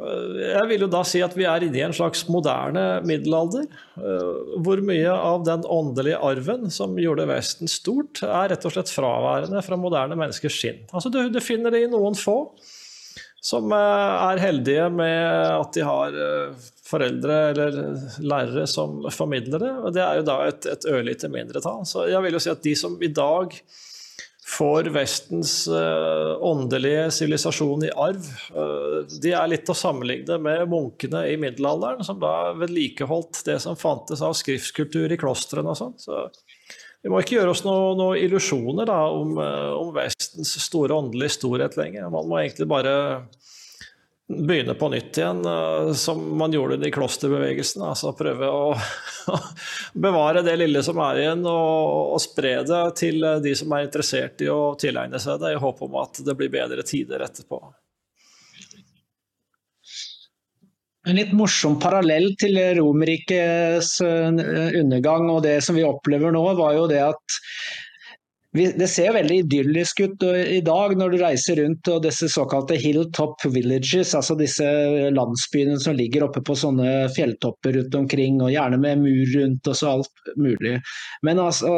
jeg 0.00 0.66
vil 0.70 0.84
jo 0.86 0.88
da 0.90 1.02
si 1.04 1.20
at 1.24 1.34
vi 1.36 1.44
er 1.48 1.64
inne 1.66 1.76
i 1.76 1.84
en 1.84 1.94
slags 1.96 2.22
moderne 2.32 2.84
middelalder. 3.06 3.66
Eh, 4.00 4.56
hvor 4.64 4.80
mye 4.86 5.12
av 5.12 5.44
den 5.48 5.64
åndelige 5.68 6.20
arven 6.24 6.70
som 6.72 6.96
gjorde 7.00 7.28
Vesten 7.28 7.70
stort, 7.70 8.22
er 8.24 8.50
rett 8.54 8.66
og 8.66 8.74
slett 8.74 8.92
fraværende 8.92 9.62
fra 9.66 9.78
moderne 9.80 10.18
menneskers 10.18 10.56
skinn. 10.56 10.84
Altså 10.92 11.12
du, 11.12 11.22
du 11.32 11.40
finner 11.44 11.74
det 11.74 11.84
i 11.84 11.90
noen 11.92 12.16
få 12.18 12.38
som 13.40 13.72
eh, 13.72 14.16
er 14.30 14.42
heldige 14.42 14.88
med 14.92 15.20
at 15.56 15.76
de 15.76 15.84
har 15.84 16.16
eh, 16.24 16.66
foreldre 16.90 17.38
eller 17.52 17.78
lærere 18.24 18.66
som 18.68 19.04
formidler 19.14 19.62
det. 19.62 19.74
Det 19.96 20.04
er 20.04 20.20
jo 20.20 20.26
da 20.28 20.40
et, 20.48 20.66
et 20.68 20.88
ørlite 20.90 21.30
mindretall. 21.32 21.84
Så 21.88 22.08
jeg 22.10 22.24
vil 22.24 22.36
jo 22.36 22.42
si 22.42 22.52
at 22.52 22.64
de 22.64 22.76
som 22.78 22.96
i 23.00 23.12
dag 23.12 23.56
får 24.50 24.90
Vestens 24.94 25.68
uh, 25.68 26.36
åndelige 26.44 27.10
sivilisasjon 27.14 27.84
i 27.86 27.92
arv. 27.94 28.26
Uh, 28.54 29.06
de 29.22 29.34
er 29.36 29.50
litt 29.50 29.70
å 29.70 29.76
sammenligne 29.76 30.38
med 30.42 30.66
munkene 30.70 31.24
i 31.30 31.36
middelalderen, 31.40 32.04
som 32.06 32.20
da 32.22 32.52
vedlikeholdt 32.58 33.44
det 33.46 33.58
som 33.62 33.78
fantes 33.78 34.22
av 34.26 34.34
skriftskultur 34.38 35.12
i 35.12 35.20
klostrene 35.20 35.72
og 35.72 35.78
sånn. 35.78 35.96
Så 36.00 36.24
vi 37.00 37.12
må 37.12 37.22
ikke 37.22 37.38
gjøre 37.38 37.54
oss 37.54 37.64
noen 37.64 38.00
noe 38.00 38.18
illusjoner 38.20 38.90
om, 38.90 39.38
om, 39.40 39.94
Vestens 39.96 40.56
store 40.60 40.98
åndelige 40.98 41.38
storhet 41.38 41.78
lenger. 41.80 42.10
Man 42.12 42.28
må 42.28 42.42
egentlig 42.42 42.68
bare 42.70 42.94
begynne 44.30 44.74
på 44.74 44.88
nytt 44.88 45.18
igjen, 45.18 45.42
som 45.94 46.38
man 46.38 46.52
gjorde 46.52 46.88
i 46.88 46.92
klosterbevegelsen. 46.94 47.82
Altså 47.82 48.12
prøve 48.16 48.46
å, 48.46 48.72
bevare 50.06 50.44
det 50.46 50.56
lille 50.60 50.82
som 50.86 51.00
er 51.02 51.24
igjen, 51.24 51.44
og, 51.50 52.14
og, 52.14 52.20
spre 52.22 52.60
det 52.66 52.82
til 53.00 53.26
de 53.42 53.54
som 53.58 53.74
er 53.74 53.88
interessert 53.88 54.42
i 54.44 54.50
å 54.52 54.74
tilegne 54.80 55.20
seg 55.22 55.42
det, 55.42 55.54
i 55.54 55.62
håp 55.62 55.82
om 55.86 56.00
at 56.02 56.22
det 56.26 56.36
blir 56.38 56.52
bedre 56.52 56.86
tider 56.86 57.26
etterpå. 57.26 57.60
En 61.08 61.16
litt 61.16 61.30
morsom 61.32 61.78
parallell 61.80 62.34
til 62.38 62.58
Romerrikets 62.76 63.94
eh, 64.04 64.40
undergang 64.82 65.30
og 65.32 65.40
det 65.46 65.56
som 65.64 65.78
vi 65.78 65.86
opplever 65.86 66.34
nå, 66.34 66.42
var 66.58 66.76
jo 66.76 66.84
det 66.90 67.00
at 67.06 67.38
det 68.52 68.88
ser 68.90 69.12
veldig 69.14 69.36
idyllisk 69.44 70.00
ut 70.02 70.24
i 70.26 70.58
dag 70.66 70.96
når 70.98 71.12
du 71.12 71.18
reiser 71.20 71.60
rundt 71.60 71.86
og 71.92 72.00
disse 72.02 72.26
såkalte 72.32 72.78
hilltop 72.82 73.44
villages, 73.46 74.10
altså 74.18 74.34
disse 74.38 74.66
landsbyene 75.14 75.76
som 75.78 75.94
ligger 75.94 76.26
oppe 76.26 76.42
på 76.42 76.56
sånne 76.58 77.04
fjelltopper 77.14 77.78
rundt 77.78 77.94
omkring, 78.00 78.40
og 78.42 78.50
gjerne 78.50 78.80
med 78.82 79.04
mur 79.04 79.36
rundt 79.36 79.70
og 79.70 79.78
så 79.78 79.92
alt 79.94 80.34
mulig. 80.34 80.80
Men 81.22 81.38
altså, 81.38 81.76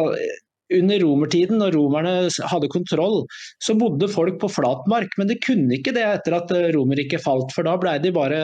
under 0.73 1.03
romertiden, 1.05 1.61
når 1.61 1.77
romerne 1.77 2.15
hadde 2.49 2.71
kontroll, 2.73 3.27
så 3.61 3.77
bodde 3.77 4.09
folk 4.09 4.39
på 4.41 4.51
flatmark. 4.53 5.13
Men 5.21 5.29
de 5.29 5.37
kunne 5.45 5.77
ikke 5.77 5.93
det 5.93 6.07
etter 6.09 6.39
at 6.39 6.55
Romerriket 6.73 7.25
falt, 7.25 7.53
for 7.53 7.69
da 7.69 7.77
ble 7.81 7.99
de 8.01 8.15
bare 8.17 8.41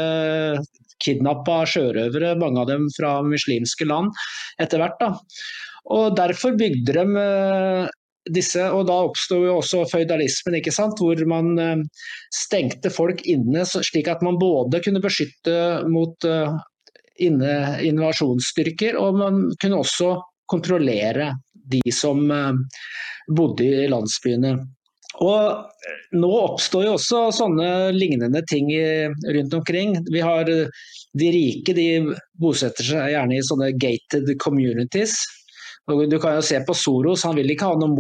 kidnappa 1.05 1.63
sjørøvere, 1.71 2.35
mange 2.41 2.61
av 2.61 2.69
dem 2.69 2.89
fra 2.93 3.19
muslimske 3.25 3.89
land, 3.89 4.13
etter 4.61 4.83
hvert. 4.83 5.01
da. 5.01 5.15
Og 5.95 6.17
Derfor 6.19 6.59
bygde 6.59 6.93
de 6.99 7.07
eh, 7.23 7.97
disse, 8.35 8.63
og 8.71 8.87
da 8.89 8.97
oppsto 9.09 9.41
jo 9.45 9.59
også 9.61 9.85
føydalismen, 9.91 10.59
ikke 10.61 10.75
sant? 10.75 11.01
hvor 11.03 11.21
man 11.31 11.55
eh, 11.63 11.85
stengte 12.35 12.93
folk 12.93 13.25
inne 13.29 13.67
slik 13.69 14.11
at 14.11 14.25
man 14.25 14.41
både 14.41 14.83
kunne 14.85 15.03
beskytte 15.05 15.59
mot 15.91 16.29
inne, 17.19 17.53
invasjonsstyrker, 17.87 18.99
og 18.99 19.19
man 19.19 19.45
kunne 19.61 19.83
også 19.83 20.15
kontrollere 20.51 21.33
de 21.69 21.93
som 21.93 22.31
eh, 22.31 22.53
bodde 23.37 23.67
i 23.85 23.89
landsbyene. 23.93 24.55
Og 25.25 25.41
eh, 25.43 25.97
Nå 26.21 26.29
oppstår 26.29 26.87
jo 26.87 26.95
også 26.97 27.27
sånne 27.37 27.69
lignende 27.97 28.43
ting 28.49 28.71
rundt 29.37 29.57
omkring. 29.57 29.97
Vi 30.13 30.23
har 30.25 30.49
eh, 30.53 30.71
De 31.19 31.33
rike 31.33 31.75
de 31.77 31.89
bosetter 32.41 32.87
seg 32.87 33.13
gjerne 33.15 33.39
i 33.39 33.45
sånne 33.45 33.73
gated 33.81 34.31
communities. 34.43 35.19
Du 35.89 36.19
kan 36.21 36.37
jo 36.37 36.43
se 36.45 36.59
på 36.69 36.75
Soros, 36.77 37.23
han 37.25 37.37
vil 37.39 37.49
ikke 37.55 37.71
ha 37.71 37.77
noen 37.81 37.95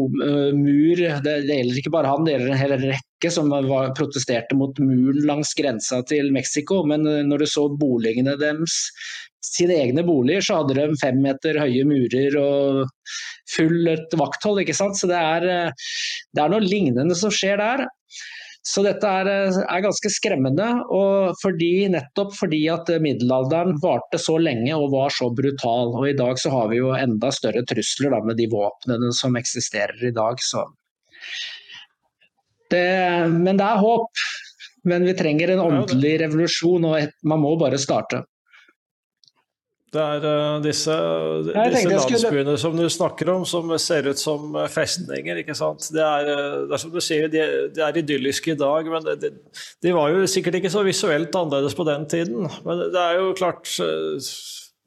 mur. 0.58 1.00
Det 1.24 1.36
gjelder 1.46 1.78
ikke 1.80 1.92
bare 1.94 2.10
han, 2.12 2.26
det 2.26 2.34
gjelder 2.34 2.52
en 2.52 2.60
hel 2.60 2.74
rekke 2.82 3.30
som 3.32 3.48
var, 3.48 3.94
protesterte 3.96 4.58
mot 4.58 4.76
muren 4.82 5.24
langs 5.28 5.54
grensa 5.56 6.02
til 6.10 6.28
Mexico. 6.34 6.82
Men 6.84 7.06
når 7.30 7.44
du 7.44 7.48
så 7.48 7.64
boligene 7.80 8.36
deres 8.40 8.76
sine 9.44 9.76
egne 9.80 10.04
boliger, 10.06 10.44
så 10.44 10.60
hadde 10.60 10.76
de 10.76 11.00
fem 11.00 11.20
meter 11.24 11.58
høye 11.62 11.86
murer 11.88 12.36
og 12.40 12.82
fullt 13.54 14.16
vakthold. 14.18 14.62
ikke 14.62 14.76
sant? 14.76 14.98
Så 14.98 15.10
det 15.10 15.18
er, 15.18 15.48
eh, 15.48 15.88
det 16.34 16.44
er 16.44 16.52
noe 16.52 16.64
lignende 16.64 17.16
som 17.18 17.32
skjer 17.32 17.60
der. 17.62 17.86
Så 18.68 18.82
dette 18.84 19.08
er, 19.08 19.28
eh, 19.32 19.58
er, 19.62 19.84
ganske 19.84 20.10
skremmende, 20.12 20.66
og 20.92 21.36
fordi, 21.40 21.88
nettopp 21.92 22.34
fordi 22.36 22.62
at 22.72 22.90
middelalderen 23.04 23.78
varte 23.82 24.20
så 24.20 24.36
lenge 24.42 24.74
og 24.76 24.92
var 24.92 25.14
så 25.14 25.30
brutal. 25.32 25.94
Og 25.96 26.08
i 26.10 26.16
dag 26.18 26.40
så 26.40 26.52
har 26.52 26.68
vi 26.72 26.82
jo 26.82 26.92
enda 26.96 27.32
større 27.32 27.64
trusler 27.68 28.12
da, 28.12 28.20
med 28.24 28.36
de 28.40 28.48
våpnene 28.52 29.12
som 29.16 29.38
eksisterer 29.40 30.10
i 30.10 30.12
dag. 30.16 30.42
Det, 32.68 32.84
men 33.32 33.56
det 33.56 33.64
er 33.64 33.80
håp. 33.80 34.26
Men 34.88 35.04
vi 35.04 35.16
trenger 35.16 35.52
en 35.52 35.64
åndelig 35.64 36.18
revolusjon, 36.22 36.84
og 36.86 37.24
man 37.28 37.40
må 37.42 37.56
bare 37.60 37.80
starte. 37.80 38.22
Det 39.88 40.00
er 40.02 40.24
uh, 40.26 40.58
disse, 40.60 40.94
disse 41.48 41.88
landsbyene 41.88 42.56
som 42.60 42.76
du 42.76 42.84
snakker 42.92 43.30
om, 43.32 43.46
som 43.48 43.70
ser 43.80 44.10
ut 44.10 44.20
som 44.20 44.52
eh, 44.60 44.68
festninger. 44.68 45.40
ikke 45.40 45.56
sant? 45.56 45.86
Det 45.94 46.04
er, 46.04 46.28
eh, 46.28 46.56
det 46.68 46.76
er 46.76 46.82
som 46.82 46.92
du 46.92 47.00
sier, 47.00 47.30
de, 47.32 47.44
de 47.72 47.84
er 47.86 48.00
idylliske 48.02 48.52
i 48.52 48.58
dag, 48.60 48.90
men 48.92 49.08
de, 49.22 49.32
de, 49.32 49.94
var 49.96 50.12
jo 50.12 50.28
sikkert 50.28 50.60
ikke 50.60 50.72
så 50.74 50.84
visuelt 50.84 51.32
annerledes 51.32 51.76
på 51.78 51.88
den 51.88 52.04
tiden. 52.10 52.50
Men 52.66 52.84
det 52.92 53.00
er 53.00 53.16
jo 53.22 53.32
klart 53.38 53.72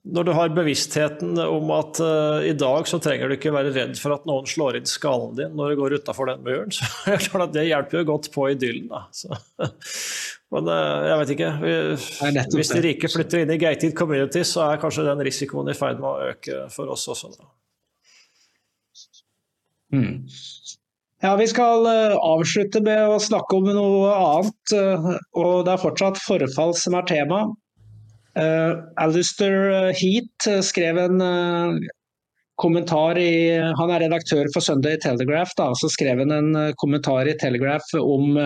når 0.01 0.25
du 0.25 0.31
har 0.33 0.53
bevisstheten 0.53 1.37
om 1.43 1.73
at 1.75 1.99
uh, 2.01 2.41
i 2.45 2.53
dag 2.57 2.87
så 2.89 2.97
trenger 3.01 3.29
du 3.29 3.35
ikke 3.37 3.53
være 3.53 3.73
redd 3.75 3.97
for 4.01 4.15
at 4.15 4.25
noen 4.29 4.47
slår 4.49 4.79
inn 4.79 4.89
skallen 4.89 5.35
din 5.37 5.53
når 5.57 5.73
du 5.73 5.81
går 5.81 5.97
utafor 6.01 6.29
den 6.29 6.41
muren, 6.45 6.73
så 6.77 6.85
er 7.05 7.17
det 7.17 7.27
klart 7.27 7.49
at 7.49 7.57
det 7.57 7.67
hjelper 7.69 8.01
jo 8.01 8.07
godt 8.13 8.31
på 8.33 8.47
idyllen. 8.53 8.89
Da. 8.89 9.03
Så, 9.13 9.41
men 10.51 10.67
uh, 10.67 11.07
jeg 11.07 11.17
vet 11.21 11.33
ikke. 11.35 11.51
Hvis 12.57 12.73
de 12.73 12.83
rike 12.83 13.11
flytter 13.11 13.43
inn 13.43 13.53
i 13.55 13.59
gated 13.61 13.95
communities, 13.97 14.53
så 14.55 14.65
er 14.67 14.81
kanskje 14.81 15.07
den 15.07 15.23
risikoen 15.27 15.71
i 15.71 15.77
ferd 15.77 16.01
med 16.03 16.09
å 16.09 16.31
øke 16.33 16.65
for 16.73 16.91
oss 16.91 17.07
også. 17.11 17.31
Mm. 19.95 20.27
Ja, 21.21 21.35
Vi 21.39 21.47
skal 21.51 21.87
uh, 21.87 22.19
avslutte 22.19 22.83
med 22.83 23.15
å 23.15 23.21
snakke 23.21 23.59
om 23.61 23.71
noe 23.71 24.11
annet. 24.11 24.77
og 25.37 25.65
Det 25.67 25.75
er 25.75 25.83
fortsatt 25.85 26.21
forfall 26.23 26.75
som 26.79 26.99
er 26.99 27.09
tema. 27.09 27.45
Alistair 28.35 29.71
eh, 29.71 29.95
Heat 29.97 30.47
eh, 30.47 30.61
skrev 30.63 30.97
en 30.97 31.19
kommentar 32.55 33.17
i 33.17 33.59
Han 33.59 33.91
er 33.91 34.05
redaktør 34.05 34.47
for 34.53 34.61
Sunday 34.61 34.97
Telegraph. 35.01 35.51
Da, 35.57 35.71
så 35.75 35.89
skrev 35.89 36.19
han 36.19 36.31
en 36.31 36.73
kommentar 36.77 37.27
i 37.27 37.37
Telegraph 37.37 37.95
om 37.97 38.37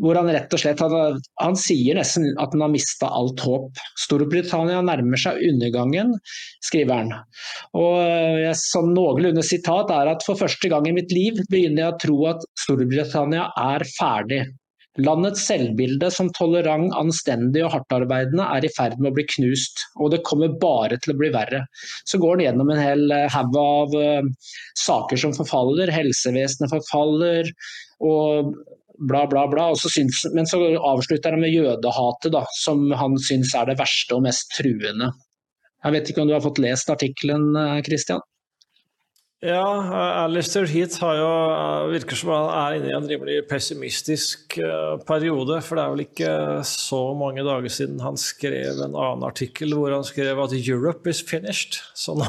hvor 0.00 0.18
han 0.18 0.30
rett 0.32 0.52
og 0.56 0.62
slett 0.62 0.80
han, 0.82 1.18
han 1.42 1.58
sier 1.58 1.98
nesten 1.98 2.30
at 2.40 2.54
han 2.54 2.64
har 2.64 2.72
mista 2.72 3.10
alt 3.12 3.42
håp. 3.44 3.82
Storbritannia 4.00 4.80
nærmer 4.86 5.20
seg 5.20 5.40
undergangen, 5.50 6.14
skriver 6.64 7.02
han. 7.02 7.12
Og 7.78 8.56
sånn 8.60 8.94
noenlunde 8.96 9.44
sitat 9.46 9.92
er 9.94 10.14
at 10.14 10.24
for 10.26 10.40
første 10.40 10.72
gang 10.72 10.88
i 10.88 10.96
mitt 10.96 11.12
liv 11.14 11.42
begynner 11.52 11.84
jeg 11.86 11.92
å 11.92 12.00
tro 12.06 12.18
at 12.32 12.48
Storbritannia 12.64 13.50
er 13.60 13.86
ferdig. 13.98 14.44
Landets 14.98 15.44
selvbilde 15.46 16.08
som 16.10 16.32
tolerant, 16.34 16.90
anstendig 16.98 17.62
og 17.62 17.70
hardtarbeidende 17.76 18.46
er 18.56 18.66
i 18.66 18.72
ferd 18.74 18.98
med 18.98 19.12
å 19.12 19.16
bli 19.20 19.24
knust, 19.36 19.84
og 20.02 20.10
det 20.12 20.24
kommer 20.26 20.56
bare 20.60 20.98
til 21.00 21.14
å 21.14 21.20
bli 21.20 21.30
verre. 21.34 21.62
Så 22.10 22.18
går 22.18 22.36
han 22.36 22.44
gjennom 22.48 22.72
en 22.74 22.82
hel 22.82 23.04
eh, 23.14 23.28
haug 23.30 23.54
av 23.60 23.94
uh, 23.94 24.50
saker 24.82 25.22
som 25.22 25.36
forfaller, 25.36 25.92
helsevesenet 25.94 26.74
forfaller 26.74 27.52
og 28.02 28.50
bla, 29.08 29.26
bla, 29.26 29.46
bla. 29.48 29.70
Så 29.76 29.90
syns, 29.92 30.24
men 30.34 30.46
så 30.46 30.60
avslutter 30.76 31.36
han 31.36 31.42
med 31.44 31.54
jødehatet, 31.54 32.32
da, 32.34 32.44
som 32.62 32.90
han 32.96 33.18
syns 33.20 33.54
er 33.56 33.70
det 33.70 33.78
verste 33.80 34.16
og 34.16 34.26
mest 34.28 34.52
truende. 34.56 35.12
Jeg 35.80 35.96
vet 35.96 36.10
ikke 36.10 36.24
om 36.24 36.28
du 36.28 36.36
har 36.36 36.44
fått 36.44 36.60
lest 36.60 36.92
artikkelen, 36.92 37.54
eh, 37.56 37.80
Christian? 37.86 38.20
Ja, 39.40 39.64
Alistair 40.26 40.66
Heath 40.68 41.00
har 41.00 41.14
jo, 41.16 41.28
eh, 41.48 41.92
virker 41.94 42.16
som 42.16 42.28
han 42.28 42.50
er 42.52 42.74
inne 42.76 42.90
i 42.90 42.96
en 42.98 43.08
rimelig 43.08 43.48
pessimistisk 43.48 44.58
eh, 44.58 44.98
periode. 45.08 45.62
For 45.64 45.76
det 45.76 45.84
er 45.84 45.94
vel 45.94 46.04
ikke 46.04 46.34
så 46.68 47.00
mange 47.16 47.40
dager 47.46 47.72
siden 47.72 48.02
han 48.04 48.20
skrev 48.20 48.84
en 48.84 48.92
annen 48.92 49.24
artikkel 49.24 49.72
hvor 49.72 49.96
han 49.96 50.04
skrev 50.04 50.36
at 50.44 50.52
'Europe 50.52 51.08
is 51.08 51.22
finished'. 51.24 51.80
Så 51.96 52.12
nå 52.18 52.28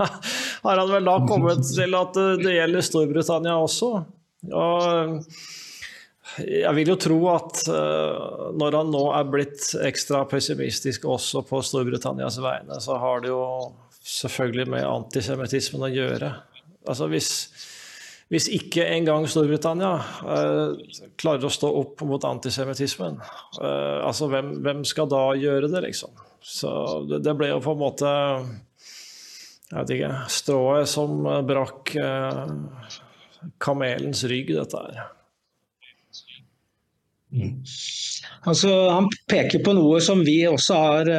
har 0.64 0.80
han 0.80 0.88
vel 0.88 1.04
da 1.04 1.18
kommet 1.28 1.60
til 1.68 1.94
at 1.94 2.16
det 2.40 2.56
gjelder 2.56 2.88
Storbritannia 2.88 3.60
også. 3.60 3.92
Og 4.48 5.28
jeg 6.44 6.72
vil 6.76 6.90
jo 6.92 6.98
tro 7.00 7.16
at 7.32 7.62
uh, 7.70 8.50
når 8.56 8.76
han 8.80 8.90
nå 8.92 9.04
er 9.16 9.30
blitt 9.30 9.70
ekstra 9.86 10.24
pessimistisk 10.28 11.06
også 11.08 11.42
på 11.48 11.62
Storbritannias 11.64 12.36
vegne, 12.44 12.80
så 12.82 12.98
har 13.00 13.24
det 13.24 13.32
jo 13.32 13.46
selvfølgelig 14.06 14.68
med 14.74 14.84
antisemittismen 14.86 15.86
å 15.88 15.90
gjøre. 15.90 16.30
Altså 16.86 17.08
hvis, 17.10 17.30
hvis 18.32 18.50
ikke 18.52 18.84
engang 18.84 19.26
Storbritannia 19.30 19.94
uh, 20.26 20.76
klarer 21.18 21.48
å 21.48 21.52
stå 21.52 21.72
opp 21.80 22.04
mot 22.06 22.28
antisemittismen, 22.28 23.18
uh, 23.62 24.04
altså 24.04 24.28
hvem, 24.32 24.58
hvem, 24.66 24.84
skal 24.86 25.10
da 25.10 25.24
gjøre 25.40 25.72
det, 25.72 25.86
liksom? 25.88 26.14
Så 26.46 26.70
det, 27.08 27.24
det, 27.26 27.34
ble 27.38 27.50
jo 27.50 27.58
på 27.64 27.72
en 27.74 27.80
måte 27.80 28.10
Jeg 29.66 29.80
vet 29.80 29.92
ikke 29.96 30.10
Strået 30.30 30.86
som 30.86 31.24
brakk 31.48 31.96
uh, 31.98 32.44
kamelens 33.62 34.22
rygg, 34.30 34.52
dette 34.54 34.84
her. 34.84 35.15
Mm. 37.36 37.52
Altså, 38.48 38.72
han 38.88 39.10
peker 39.28 39.60
på 39.64 39.76
noe 39.76 40.00
som 40.04 40.24
vi 40.24 40.40
også 40.48 40.80
har 40.80 41.12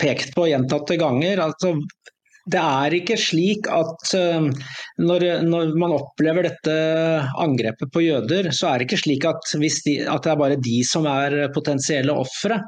pekt 0.00 0.34
på 0.36 0.48
gjentatte 0.50 0.98
ganger. 1.00 1.42
Altså, 1.48 1.76
Det 2.44 2.60
er 2.60 2.92
ikke 2.92 3.14
slik 3.16 3.70
at 3.72 4.10
uh, 4.20 4.50
når, 5.00 5.22
når, 5.48 5.70
man 5.80 5.94
opplever 5.96 6.44
dette 6.44 6.74
angrepet 7.40 7.88
på 7.94 8.02
jøder, 8.04 8.50
så 8.52 8.68
er 8.68 8.82
det 8.82 8.84
ikke 8.90 8.98
slik 9.00 9.24
at, 9.30 9.54
de, 9.56 9.94
at 10.02 10.26
det 10.26 10.32
er 10.34 10.42
bare 10.42 10.58
de 10.60 10.82
som 10.84 11.08
er 11.08 11.38
potensielle 11.54 12.12
ofre. 12.12 12.58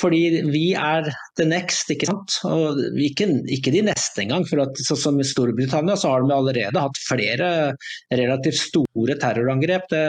Fordi 0.00 0.22
vi 0.48 0.70
er 0.72 1.10
the 1.36 1.44
next, 1.44 1.92
ikke 1.92 2.08
sant. 2.08 2.38
Og 2.48 2.80
ikke, 2.96 3.28
ikke 3.58 3.74
de 3.76 3.84
neste 3.90 4.24
engang. 4.24 4.48
For 4.48 4.64
at, 4.64 4.80
så, 4.88 4.96
som 4.96 5.20
i 5.20 5.28
Storbritannia 5.28 6.00
så 6.00 6.14
har 6.14 6.24
de 6.24 6.38
allerede 6.38 6.86
hatt 6.88 7.04
flere 7.04 7.52
relativt 8.22 8.62
store 8.70 9.20
terrorangrep. 9.20 9.84
Det, 9.92 10.06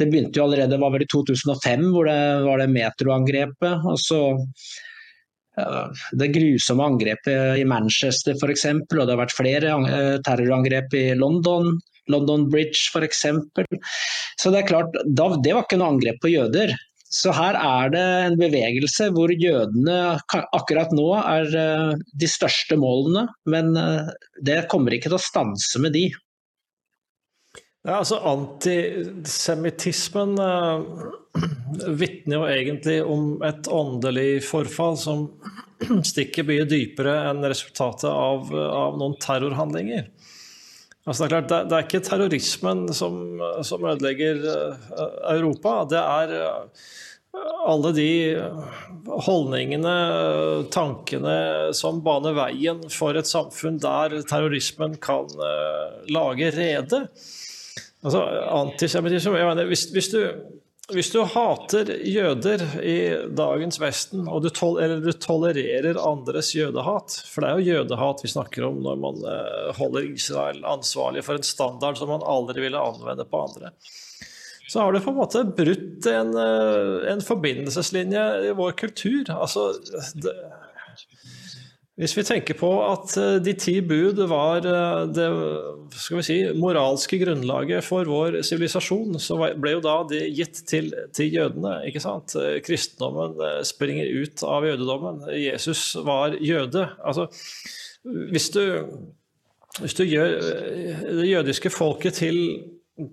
det 0.00 0.10
begynte 0.10 0.40
jo 0.40 0.46
allerede 0.46 0.78
var 0.80 0.92
vel 0.94 1.06
i 1.06 1.08
2005, 1.12 1.86
hvor 1.94 2.08
det 2.10 2.20
var 2.44 2.60
det 2.60 2.68
metroangrepet. 2.74 3.86
og 3.86 3.98
så 4.02 4.20
det 6.12 6.34
grusomme 6.34 6.84
angrepet 6.84 7.60
i 7.60 7.64
Manchester 7.64 8.36
f.eks., 8.36 8.66
og 8.76 8.98
det 8.98 9.12
har 9.14 9.22
vært 9.22 9.36
flere 9.36 9.76
eh, 9.88 10.16
terrorangrep 10.26 10.96
i 10.98 11.06
London. 11.16 11.78
London 12.12 12.44
Bridge 12.52 12.90
f.eks. 12.92 13.24
Så 14.36 14.52
det 14.52 14.60
er 14.60 14.68
klart, 14.68 14.92
det 15.06 15.54
var 15.56 15.64
ikke 15.64 15.80
noe 15.80 15.94
angrep 15.94 16.20
på 16.22 16.34
jøder. 16.34 16.74
Så 17.16 17.32
her 17.32 17.56
er 17.56 17.90
det 17.94 18.04
en 18.26 18.36
bevegelse 18.38 19.08
hvor 19.14 19.30
jødene 19.30 19.96
akkurat 20.28 20.92
nå 20.94 21.08
er 21.22 21.48
eh, 21.56 21.92
de 22.20 22.28
største 22.28 22.76
målene, 22.80 23.26
men 23.48 23.72
eh, 23.80 24.12
det 24.44 24.64
kommer 24.72 24.94
ikke 24.94 25.12
til 25.12 25.20
å 25.20 25.24
stanse 25.24 25.80
med 25.82 25.96
de. 25.96 26.08
Ja, 27.86 28.00
altså 28.00 28.16
Antisemittismen 28.26 30.32
eh, 30.42 30.80
vitner 32.00 32.40
jo 32.40 32.46
egentlig 32.50 32.96
om 33.06 33.42
et 33.46 33.68
åndelig 33.70 34.42
forfall 34.48 34.96
som 34.98 35.28
stikker 36.10 36.42
mye 36.48 36.64
dypere 36.66 37.14
enn 37.28 37.44
resultatet 37.46 38.10
av, 38.10 38.50
av 38.50 38.98
noen 38.98 39.14
terrorhandlinger. 39.22 40.10
Altså 41.06 41.22
det, 41.22 41.28
er 41.28 41.34
klart, 41.36 41.46
det, 41.52 41.60
det, 41.70 41.78
er 41.78 41.86
ikke 41.86 42.08
terrorismen 42.08 42.80
som, 42.90 43.38
som 43.62 43.86
ødelegger 43.86 44.42
uh, 44.42 44.74
Europa. 45.36 45.86
Det 45.86 46.02
er 46.02 46.34
uh, 46.42 46.66
alle 47.70 47.94
de 47.94 48.34
holdningene, 49.28 49.94
tankene 50.74 51.70
som 51.78 52.02
baner 52.02 52.34
veien 52.34 52.82
for 52.90 53.14
et 53.14 53.30
samfunn 53.30 53.78
der 53.78 54.26
terrorismen 54.26 54.98
kan 54.98 55.30
lage 56.10 56.50
rede. 56.56 57.06
Altså, 58.04 58.20
antisemittisme 58.52 59.64
hvis, 59.66 59.86
hvis, 59.94 60.08
du, 60.12 60.20
hvis, 60.92 61.08
du, 61.14 61.22
hater 61.32 61.88
jøder 62.06 62.64
i 62.84 62.96
dagens 63.34 63.80
Vesten, 63.82 64.26
og 64.28 64.44
du, 64.44 64.50
tol 64.54 64.78
du 65.02 65.10
tolererer 65.12 65.98
andres 65.98 66.52
jødehat 66.54 67.16
For 67.30 67.42
det 67.42 67.50
er 67.50 67.60
jo 67.60 67.78
jødehat 67.78 68.22
vi 68.22 68.32
snakker 68.34 68.68
om 68.68 68.82
når 68.84 69.00
man 69.02 69.22
uh, 69.24 69.70
holder 69.78 70.10
Israel 70.12 70.60
ansvarlig 70.68 71.24
for 71.26 71.40
en 71.40 71.46
standard 71.46 71.98
som 71.98 72.12
man 72.12 72.26
aldri 72.26 72.66
ville 72.66 72.84
anvende 72.92 73.26
på 73.26 73.46
andre. 73.48 73.72
Så 74.66 74.82
har 74.82 74.92
du 74.92 75.00
på 75.00 75.12
en 75.14 75.20
måte 75.20 75.44
brutt 75.56 76.06
en, 76.10 76.34
uh, 76.36 77.02
en 77.10 77.24
forbindelseslinje 77.24 78.28
i 78.50 78.54
vår 78.58 78.76
kultur. 78.78 79.30
Altså, 79.32 79.70
det, 80.20 80.36
hvis 81.96 82.12
vi 82.12 82.24
tenker 82.28 82.58
på 82.60 82.68
at 82.84 83.14
eh, 83.16 83.38
de 83.40 83.54
ti 83.56 83.78
bud 83.80 84.18
var 84.28 84.66
eh, 84.68 85.06
det 85.16 85.28
si, 85.96 86.38
moralske 86.60 87.16
grunnlaget 87.22 87.84
for 87.86 88.08
vår 88.10 88.42
sivilisasjon, 88.44 89.16
så 89.22 89.38
ble 89.56 89.76
jo 89.78 89.82
da 89.84 89.94
det 90.10 90.26
gitt 90.36 90.60
til, 90.68 90.90
til, 91.16 91.30
jødene. 91.38 91.78
ikke 91.88 92.02
sant? 92.04 92.34
Eh, 92.36 92.58
kristendommen 92.64 93.40
springer 93.64 94.12
ut 94.12 94.44
av 94.44 94.66
jødedommen. 94.68 95.22
Jesus 95.40 95.94
var 96.04 96.36
jøde. 96.36 96.84
Altså, 97.00 97.30
hvis 98.04 98.50
du, 98.52 98.62
hvis 99.80 99.96
du 99.96 100.04
gjør 100.04 100.36
det 101.16 101.30
jødiske 101.30 101.72
folket 101.72 102.20
til, 102.20 102.42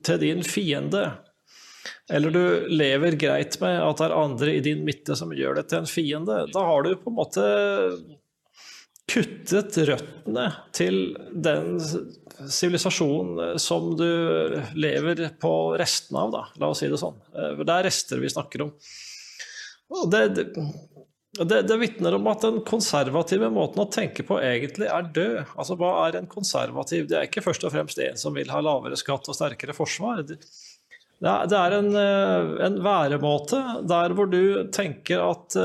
til 0.04 0.20
din 0.20 0.44
fiende, 0.44 1.06
eller 2.12 2.36
du 2.36 2.44
lever 2.68 3.16
greit 3.16 3.56
med 3.62 3.80
at 3.80 4.02
det 4.02 4.10
er 4.10 4.18
andre 4.18 4.58
i 4.58 4.66
din 4.66 4.84
midte 4.84 5.16
som 5.16 5.32
gjør 5.32 5.62
det 5.62 5.70
til 5.72 5.80
en 5.80 5.88
fiende, 5.88 6.42
da 6.52 6.66
har 6.68 6.84
du 6.84 6.92
på 7.00 7.14
en 7.14 7.18
måte 7.22 7.48
kuttet 9.12 9.78
røttene 9.88 10.46
til 10.76 11.00
den 11.32 11.76
sivilisasjonen 12.50 13.60
som 13.62 13.94
du 14.00 14.08
lever 14.80 15.26
på 15.42 15.54
restene 15.80 16.24
av, 16.24 16.32
da. 16.34 16.44
la 16.62 16.72
oss 16.72 16.84
si 16.84 16.90
det 16.92 17.00
sånn. 17.02 17.20
Eh, 17.36 17.60
det 17.64 17.76
er 17.76 17.88
rester 17.90 18.22
vi 18.22 18.32
snakker 18.32 18.66
om. 18.66 18.72
Og 19.94 20.08
det, 20.10 20.24
det, 20.40 21.60
det 21.68 21.78
vitner 21.82 22.16
om 22.18 22.30
at 22.32 22.46
den 22.46 22.62
konservative 22.66 23.52
måten 23.54 23.84
å 23.84 23.90
tenke 23.92 24.26
på 24.26 24.40
egentlig 24.42 24.88
er 24.90 25.12
død. 25.14 25.38
Altså, 25.52 25.78
Hva 25.78 25.92
er 26.08 26.18
en 26.22 26.32
konservativ? 26.32 27.10
Det 27.12 27.20
er 27.20 27.30
ikke 27.30 27.46
først 27.46 27.68
og 27.68 27.76
fremst 27.76 28.02
en 28.02 28.20
som 28.20 28.36
vil 28.38 28.52
ha 28.54 28.64
lavere 28.64 28.98
skatt 29.00 29.30
og 29.30 29.38
sterkere 29.38 29.76
forsvar. 29.78 30.24
Det 30.24 31.60
er, 31.60 31.78
en, 31.78 31.92
eh, 32.00 32.56
en 32.66 32.82
væremåte 32.84 33.62
der 33.90 34.16
hvor 34.16 34.32
du 34.32 34.72
tenker 34.74 35.22
at 35.28 35.60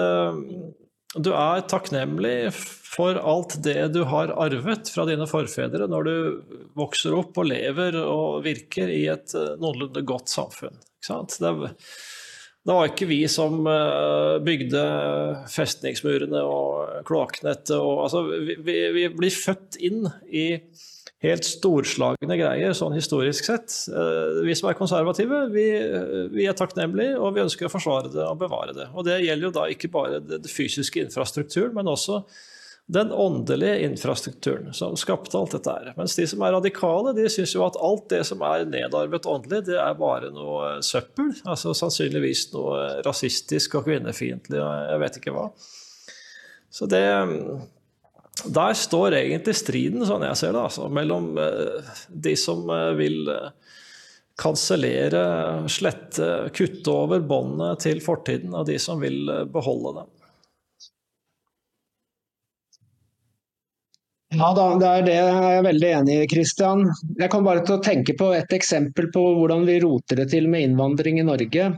du 1.16 1.30
er 1.32 1.62
takknemlig 1.70 2.50
for 2.52 3.16
alt 3.16 3.56
det 3.64 3.80
du 3.94 4.02
har 4.10 4.32
arvet 4.36 4.90
fra 4.92 5.06
dine 5.08 5.24
forfedre 5.30 5.88
når 5.88 6.08
du 6.08 6.16
vokser 6.76 7.16
opp 7.16 7.38
og 7.40 7.48
lever 7.48 7.96
og 8.02 8.42
virker 8.44 8.92
i 8.92 9.06
et 9.08 9.32
eh, 9.36 9.54
noenlunde 9.60 10.04
godt 10.08 10.28
samfunn. 10.32 10.76
Det, 11.08 11.38
det, 11.40 12.74
var 12.74 12.90
ikke 12.90 13.08
vi 13.08 13.22
som 13.32 13.62
eh, 13.72 14.36
bygde 14.44 14.84
festningsmurene 15.54 16.44
og 16.44 17.00
kloakknettet. 17.08 17.78
Altså, 17.78 18.26
vi, 18.28 18.78
vi, 18.98 19.08
blir 19.16 19.32
født 19.32 19.80
inn 19.80 20.04
i 20.28 20.50
helt 21.24 21.46
storslagne 21.46 22.36
greier, 22.38 22.74
sånn 22.76 22.94
historisk 22.94 23.48
sett. 23.48 23.74
Eh, 23.90 24.42
vi 24.46 24.54
som 24.58 24.70
er 24.70 24.78
konservative, 24.78 25.46
vi, 25.54 25.66
vi, 26.34 26.44
er 26.46 26.58
takknemlige, 26.58 27.16
og 27.18 27.34
vi 27.34 27.42
ønsker 27.46 27.66
å 27.66 27.72
forsvare 27.72 28.12
det 28.12 28.22
og 28.26 28.38
bevare 28.44 28.76
det. 28.76 28.86
Og 28.94 29.06
det 29.08 29.18
gjelder 29.24 29.48
jo 29.48 29.56
da 29.56 29.66
ikke 29.72 29.90
bare 29.94 30.22
det 30.22 30.44
fysiske 30.52 31.02
infrastrukturen, 31.08 31.74
men 31.78 31.90
også 31.90 32.22
den 32.88 33.10
åndelige 33.12 33.82
infrastrukturen 33.84 34.70
som 34.72 34.94
skapte 34.96 35.36
alt 35.36 35.52
dette 35.52 35.72
her. 35.74 35.90
Mens 35.98 36.14
de 36.16 36.24
som 36.30 36.40
er 36.40 36.54
radikale, 36.54 37.12
de 37.18 37.26
syns 37.28 37.52
jo 37.52 37.66
at 37.66 37.76
alt 37.84 38.06
det 38.08 38.22
som 38.24 38.40
er 38.48 38.64
nedarvet 38.64 39.28
åndelig, 39.28 39.66
det 39.66 39.76
er 39.76 39.98
bare 39.98 40.30
noe 40.32 40.78
søppel. 40.86 41.34
Altså 41.44 41.74
sannsynligvis 41.76 42.46
noe 42.54 43.02
rasistisk 43.04 43.76
og 43.76 43.90
kvinnefiendtlig 43.90 44.62
og 44.62 44.70
jeg 44.94 45.02
vet 45.04 45.20
ikke 45.20 45.34
hva. 45.36 45.50
Så 46.72 46.88
det 46.88 47.04
der 48.46 48.76
står 48.78 49.16
egentlig 49.18 49.56
striden, 49.58 50.04
sånn 50.06 50.26
jeg 50.28 50.38
ser 50.38 50.54
det, 50.54 50.62
altså, 50.68 50.88
mellom 50.92 51.32
eh, 51.42 51.88
de 52.08 52.34
som 52.38 52.68
eh, 52.70 52.92
vil 52.98 53.30
eh, 53.32 53.48
kansellere, 54.38 55.22
slette, 55.72 56.28
kutte 56.54 56.94
over 56.94 57.24
båndet 57.26 57.82
til 57.86 58.02
fortiden, 58.04 58.54
og 58.54 58.68
de 58.68 58.78
som 58.82 59.02
vil 59.02 59.26
beholde 59.50 59.96
dem. 59.98 60.12
Ja, 64.28 64.50
da, 64.52 64.64
det 64.76 64.88
er 64.88 65.04
det 65.06 65.14
jeg 65.16 65.36
er 65.56 65.62
veldig 65.64 65.90
enig 66.02 66.16
i, 66.20 66.24
Kristian. 66.28 66.82
Jeg 67.16 67.30
kom 67.32 67.46
bare 67.46 67.62
til 67.64 67.78
å 67.78 67.84
tenke 67.84 68.12
på 68.18 68.26
et 68.36 68.50
eksempel 68.52 69.06
på 69.14 69.22
hvordan 69.38 69.62
vi 69.64 69.78
roter 69.80 70.20
det 70.20 70.26
til 70.34 70.50
med 70.52 70.66
innvandring 70.66 71.16
i 71.22 71.24
Norge. 71.24 71.70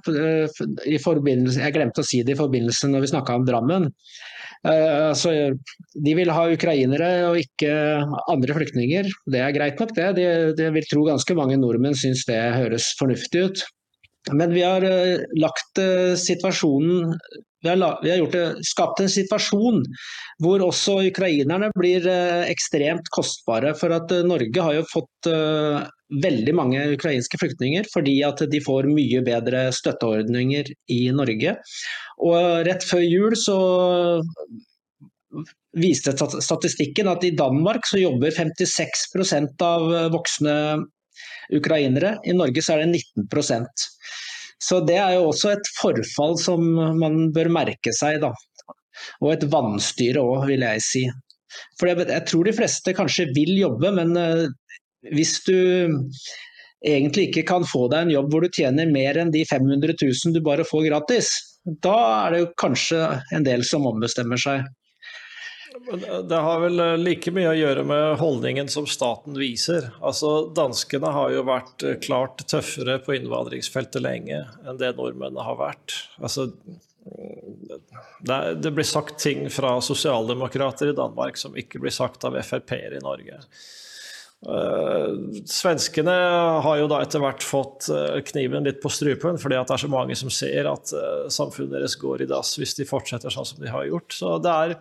I 0.82 0.98
jeg 0.98 1.74
glemte 1.76 2.02
å 2.02 2.08
si 2.08 2.24
det 2.26 2.34
i 2.34 2.40
forbindelse 2.40 2.90
når 2.90 3.04
vi 3.04 3.10
snakka 3.12 3.36
om 3.38 3.46
Drammen. 3.46 3.86
Uh, 4.66 5.12
altså, 5.12 5.30
de 5.94 6.14
vil 6.18 6.32
ha 6.34 6.48
ukrainere 6.50 7.10
og 7.28 7.38
ikke 7.38 7.70
andre 8.28 8.56
flyktninger. 8.58 9.12
Det 9.30 9.44
er 9.44 9.54
greit 9.54 9.78
nok, 9.80 9.94
det. 9.94 10.08
De, 10.18 10.26
de 10.58 10.72
vil 10.74 10.88
tro 10.90 11.04
ganske 11.06 11.36
mange 11.38 11.60
nordmenn 11.60 11.94
syns 11.96 12.26
det 12.28 12.40
høres 12.58 12.90
fornuftig 12.98 13.46
ut. 13.46 13.62
Men 14.34 14.50
vi 14.52 14.66
har 14.66 14.82
uh, 14.82 15.22
lagt 15.38 15.80
situasjonen 16.26 17.14
vi 17.62 17.68
har, 17.68 17.99
vi 18.03 18.11
har 18.11 18.33
det, 18.33 18.64
skapt 18.64 19.03
en 19.03 19.11
situasjon 19.12 19.83
hvor 20.40 20.62
også 20.64 20.99
ukrainerne 21.11 21.68
blir 21.77 22.07
ekstremt 22.49 23.11
kostbare. 23.12 23.75
For 23.77 23.92
at 23.92 24.12
Norge 24.27 24.64
har 24.64 24.79
jo 24.79 24.87
fått 24.88 25.31
veldig 26.11 26.55
mange 26.57 26.85
ukrainske 26.96 27.38
flyktninger 27.38 27.87
fordi 27.92 28.16
at 28.27 28.42
de 28.51 28.62
får 28.64 28.88
mye 28.90 29.23
bedre 29.27 29.68
støtteordninger 29.77 30.73
i 30.90 31.03
Norge. 31.14 31.57
Og 32.25 32.66
rett 32.66 32.87
før 32.87 33.05
jul 33.05 33.37
så 33.38 33.59
viste 35.79 36.16
statistikken 36.16 37.11
at 37.11 37.25
i 37.25 37.35
Danmark 37.37 37.87
så 37.87 38.01
jobber 38.01 38.35
56% 38.35 39.62
av 39.62 39.87
voksne 40.14 40.57
ukrainere. 41.55 42.16
I 42.26 42.34
Norge 42.34 42.62
så 42.64 42.74
er 42.74 42.84
det 42.84 43.03
19 43.05 43.28
Så 44.61 44.82
det 44.84 44.98
er 45.00 45.16
jo 45.16 45.30
også 45.30 45.54
et 45.54 45.68
forfall 45.78 46.36
som 46.40 46.64
man 47.00 47.30
bør 47.34 47.50
merke 47.52 47.94
seg. 47.96 48.20
da. 48.24 48.32
Og 49.24 49.32
et 49.32 49.46
vanstyre 49.52 50.20
òg, 50.20 50.46
vil 50.50 50.66
jeg 50.66 50.84
si. 50.84 51.04
For 51.80 51.90
jeg 51.90 52.24
tror 52.28 52.46
de 52.46 52.54
fleste 52.54 52.94
kanskje 52.94 53.30
vil 53.34 53.56
jobbe, 53.58 53.90
men 53.96 54.12
eh, 54.20 54.44
hvis 55.16 55.38
du 55.46 55.56
egentlig 56.86 57.28
ikke 57.28 57.46
kan 57.48 57.64
få 57.68 57.86
deg 57.92 58.06
en 58.06 58.12
jobb 58.14 58.30
hvor 58.32 58.44
du 58.44 58.52
tjener 58.54 58.88
mer 58.88 59.18
enn 59.20 59.32
de 59.34 59.42
500 59.48 59.96
000 60.00 60.36
du 60.36 60.40
bare 60.44 60.66
får 60.68 60.86
gratis, 60.88 61.32
da 61.84 61.96
er 62.26 62.34
det 62.34 62.42
jo 62.44 62.52
kanskje 62.61 63.00
en 63.36 63.44
del 63.44 63.64
som 63.66 63.88
ombestemmer 63.88 64.40
seg. 64.40 64.64
Det 66.29 66.37
har 66.37 66.61
vel 66.64 66.83
like 67.01 67.33
mye 67.35 67.53
å 67.53 67.57
gjøre 67.57 67.85
med 67.87 68.18
holdningen 68.21 68.68
som 68.73 68.89
staten 68.91 69.39
viser. 69.39 69.91
Altså, 70.03 70.51
Danskene 70.57 71.12
har 71.14 71.33
jo 71.35 71.47
vært 71.47 71.85
klart 72.05 72.45
tøffere 72.51 72.99
på 73.05 73.16
innvandringsfeltet 73.16 74.03
lenge 74.03 74.45
enn 74.64 74.81
det 74.81 74.95
nordmennene 74.99 75.47
har 75.47 75.59
vært. 75.61 75.97
Altså, 76.18 76.51
det, 78.21 78.41
det 78.61 78.73
blir 78.77 78.87
sagt 78.87 79.18
ting 79.23 79.47
fra 79.51 79.77
sosialdemokrater 79.85 80.93
i 80.93 80.97
Danmark 80.97 81.39
som 81.41 81.57
ikke 81.59 81.81
blir 81.83 81.95
sagt 81.95 82.27
av 82.29 82.37
Frp-er 82.45 82.99
i 82.99 83.05
Norge. 83.05 83.41
Svenskene 85.51 86.14
har 86.64 86.79
jo 86.81 86.89
da 86.89 87.03
etter 87.05 87.21
hvert 87.21 87.45
fått 87.45 87.91
kniven 88.31 88.64
litt 88.64 88.81
på 88.81 88.93
strupen, 88.93 89.37
fordi 89.41 89.59
at 89.59 89.68
det 89.68 89.77
er 89.77 89.83
så 89.85 89.93
mange 89.93 90.16
som 90.16 90.33
ser 90.33 90.68
at 90.71 90.93
samfunnet 91.33 91.75
deres 91.77 91.99
går 92.01 92.25
i 92.25 92.29
dass 92.31 92.55
hvis 92.61 92.79
de 92.79 92.89
fortsetter 92.89 93.33
sånn 93.33 93.49
som 93.49 93.61
de 93.61 93.73
har 93.73 93.89
gjort. 93.91 94.16
Så 94.16 94.39
det 94.41 94.55
er 94.64 94.77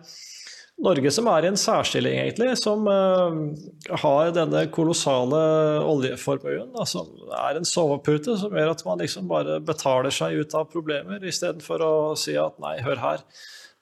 Norge 0.80 1.10
som 1.12 1.28
er 1.28 1.44
i 1.44 1.50
en 1.50 1.58
særstilling, 1.60 2.16
egentlig, 2.22 2.54
som 2.56 2.86
har 2.88 4.30
denne 4.32 4.62
kolossale 4.72 5.40
oljeformuen, 5.84 6.72
som 6.88 7.10
er 7.36 7.58
en 7.58 7.68
sovepute 7.68 8.38
som 8.40 8.56
gjør 8.56 8.72
at 8.72 8.84
man 8.86 9.02
liksom 9.04 9.28
bare 9.28 9.58
betaler 9.60 10.14
seg 10.14 10.40
ut 10.40 10.56
av 10.56 10.70
problemer, 10.72 11.20
istedenfor 11.20 11.84
å 11.84 11.94
si 12.16 12.38
at 12.40 12.56
nei, 12.64 12.78
hør 12.86 13.02
her 13.04 13.26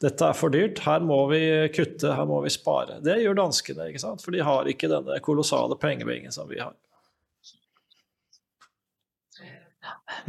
dette 0.02 0.26
er 0.30 0.36
for 0.38 0.54
dyrt, 0.54 0.78
her 0.84 1.02
må 1.02 1.24
vi 1.32 1.40
kutte, 1.74 2.12
her 2.14 2.26
må 2.28 2.38
vi 2.44 2.52
spare. 2.54 3.00
Det 3.02 3.16
gjør 3.18 3.40
danskene, 3.40 3.88
ikke 3.90 4.02
sant? 4.02 4.22
for 4.22 4.34
de 4.34 4.44
har 4.46 4.68
ikke 4.70 4.90
denne 4.90 5.18
kolossale 5.24 5.78
pengebingen 5.80 6.34
som 6.34 6.46
vi 6.50 6.60
har. 6.62 6.76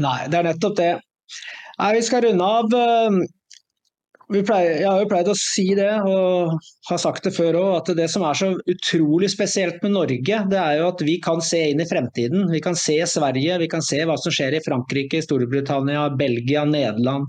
Nei, 0.01 0.19
det 0.31 0.39
er 0.39 0.47
nettopp 0.47 0.77
det. 0.79 0.93
Nei, 1.79 1.91
vi 1.99 2.01
skal 2.07 2.25
runde 2.25 2.47
av. 2.47 2.73
Pleier, 4.29 4.75
jeg 4.77 4.85
har 4.85 4.99
jo 5.01 5.07
pleid 5.09 5.29
å 5.31 5.33
si 5.33 5.63
det, 5.73 5.89
og 6.05 6.51
har 6.85 6.99
sagt 7.01 7.25
det 7.25 7.31
før 7.33 7.55
òg, 7.57 7.69
at 7.79 7.87
det 7.97 8.05
som 8.13 8.21
er 8.29 8.37
så 8.37 8.51
utrolig 8.69 9.31
spesielt 9.33 9.81
med 9.81 9.95
Norge, 9.95 10.41
det 10.51 10.59
er 10.61 10.75
jo 10.77 10.91
at 10.91 11.01
vi 11.01 11.15
kan 11.25 11.41
se 11.41 11.63
inn 11.71 11.81
i 11.81 11.87
fremtiden. 11.89 12.45
Vi 12.53 12.61
kan 12.61 12.77
se 12.77 12.99
Sverige, 13.09 13.57
vi 13.63 13.71
kan 13.71 13.81
se 13.81 14.03
hva 14.05 14.19
som 14.21 14.35
skjer 14.35 14.59
i 14.59 14.61
Frankrike, 14.61 15.23
Storbritannia, 15.25 16.11
Belgia, 16.19 16.61
Nederland 16.69 17.25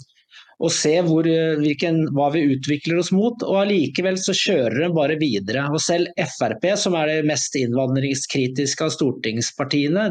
og 0.61 0.73
se 0.75 0.93
hvor, 1.07 1.25
eh, 1.29 1.57
hvilken, 1.61 2.03
hva 2.17 2.29
vi 2.35 2.45
utvikler 2.53 3.01
oss 3.01 3.11
mot. 3.17 3.41
Og 3.47 3.63
allikevel 3.63 4.19
så 4.21 4.35
kjører 4.37 4.83
de 4.85 4.91
bare 4.97 5.17
videre. 5.21 5.65
Og 5.73 5.81
selv 5.81 6.13
Frp, 6.37 6.67
som 6.77 6.97
er 7.01 7.09
det 7.09 7.29
mest 7.31 7.57
innvandringskritiske 7.57 8.85
av 8.85 8.93
stortingspartiene, 8.93 10.11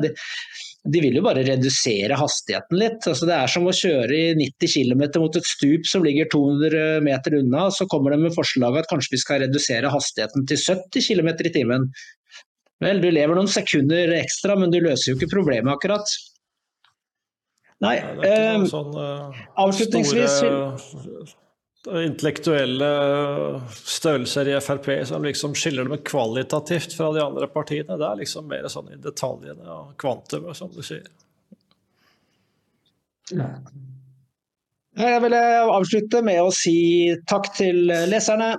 de 0.94 1.02
vil 1.04 1.18
jo 1.20 1.24
bare 1.26 1.44
redusere 1.48 2.18
hastigheten 2.20 2.80
litt. 2.80 3.06
Altså 3.10 3.28
det 3.30 3.36
er 3.36 3.52
som 3.52 3.68
å 3.70 3.74
kjøre 3.76 4.16
i 4.16 4.32
90 4.40 4.74
km 4.76 5.04
mot 5.24 5.40
et 5.40 5.48
stup 5.48 5.88
som 5.90 6.06
ligger 6.06 6.30
200 6.32 7.04
meter 7.06 7.38
unna. 7.40 7.68
Så 7.74 7.88
kommer 7.92 8.16
de 8.16 8.22
med 8.24 8.36
forslag 8.36 8.80
at 8.80 8.90
kanskje 8.92 9.16
vi 9.16 9.22
skal 9.24 9.44
redusere 9.46 9.92
hastigheten 9.94 10.48
til 10.50 10.62
70 10.62 11.08
km 11.10 11.32
i 11.34 11.54
timen. 11.56 11.90
Vel, 12.84 13.02
du 13.04 13.10
lever 13.12 13.36
noen 13.36 13.52
sekunder 13.52 14.16
ekstra, 14.22 14.56
men 14.60 14.72
du 14.72 14.80
løser 14.80 15.12
jo 15.12 15.20
ikke 15.20 15.34
problemet 15.34 15.74
akkurat. 15.74 16.14
Nei, 17.84 17.96
eh, 18.28 18.64
sånn, 18.68 18.96
uh, 18.96 19.44
avslutningsvis 19.64 20.40
store 20.42 21.38
intellektuelle 21.88 22.90
størrelser 23.72 24.50
i 24.52 24.58
Frp 24.62 24.90
som 25.08 25.24
liksom 25.24 25.56
skiller 25.56 25.88
dem 25.88 26.02
kvalitativt 26.06 26.94
fra 26.98 27.12
de 27.16 27.24
andre 27.24 27.48
partiene. 27.48 27.98
Det 27.98 28.08
er 28.08 28.20
liksom 28.20 28.50
mer 28.52 28.68
sånn 28.72 28.92
i 28.94 29.00
detaljene 29.00 29.70
og 29.72 29.94
kvantumet, 30.02 30.58
som 30.60 30.72
du 30.76 30.82
sier. 30.84 31.08
Jeg 35.00 35.22
vil 35.24 35.36
avslutte 35.38 36.24
med 36.26 36.42
å 36.44 36.52
si 36.52 37.16
takk 37.30 37.54
til 37.58 37.86
leserne. 38.12 38.58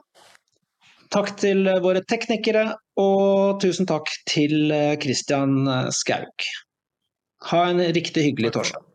Takk 1.10 1.32
til 1.42 1.66
våre 1.82 2.04
teknikere, 2.06 2.68
og 3.02 3.58
tusen 3.60 3.88
takk 3.90 4.12
til 4.30 4.70
Christian 5.02 5.66
Skaug. 5.90 6.46
Ha 7.50 7.64
en 7.72 7.82
riktig 7.96 8.28
hyggelig 8.28 8.54
torsdag. 8.54 8.89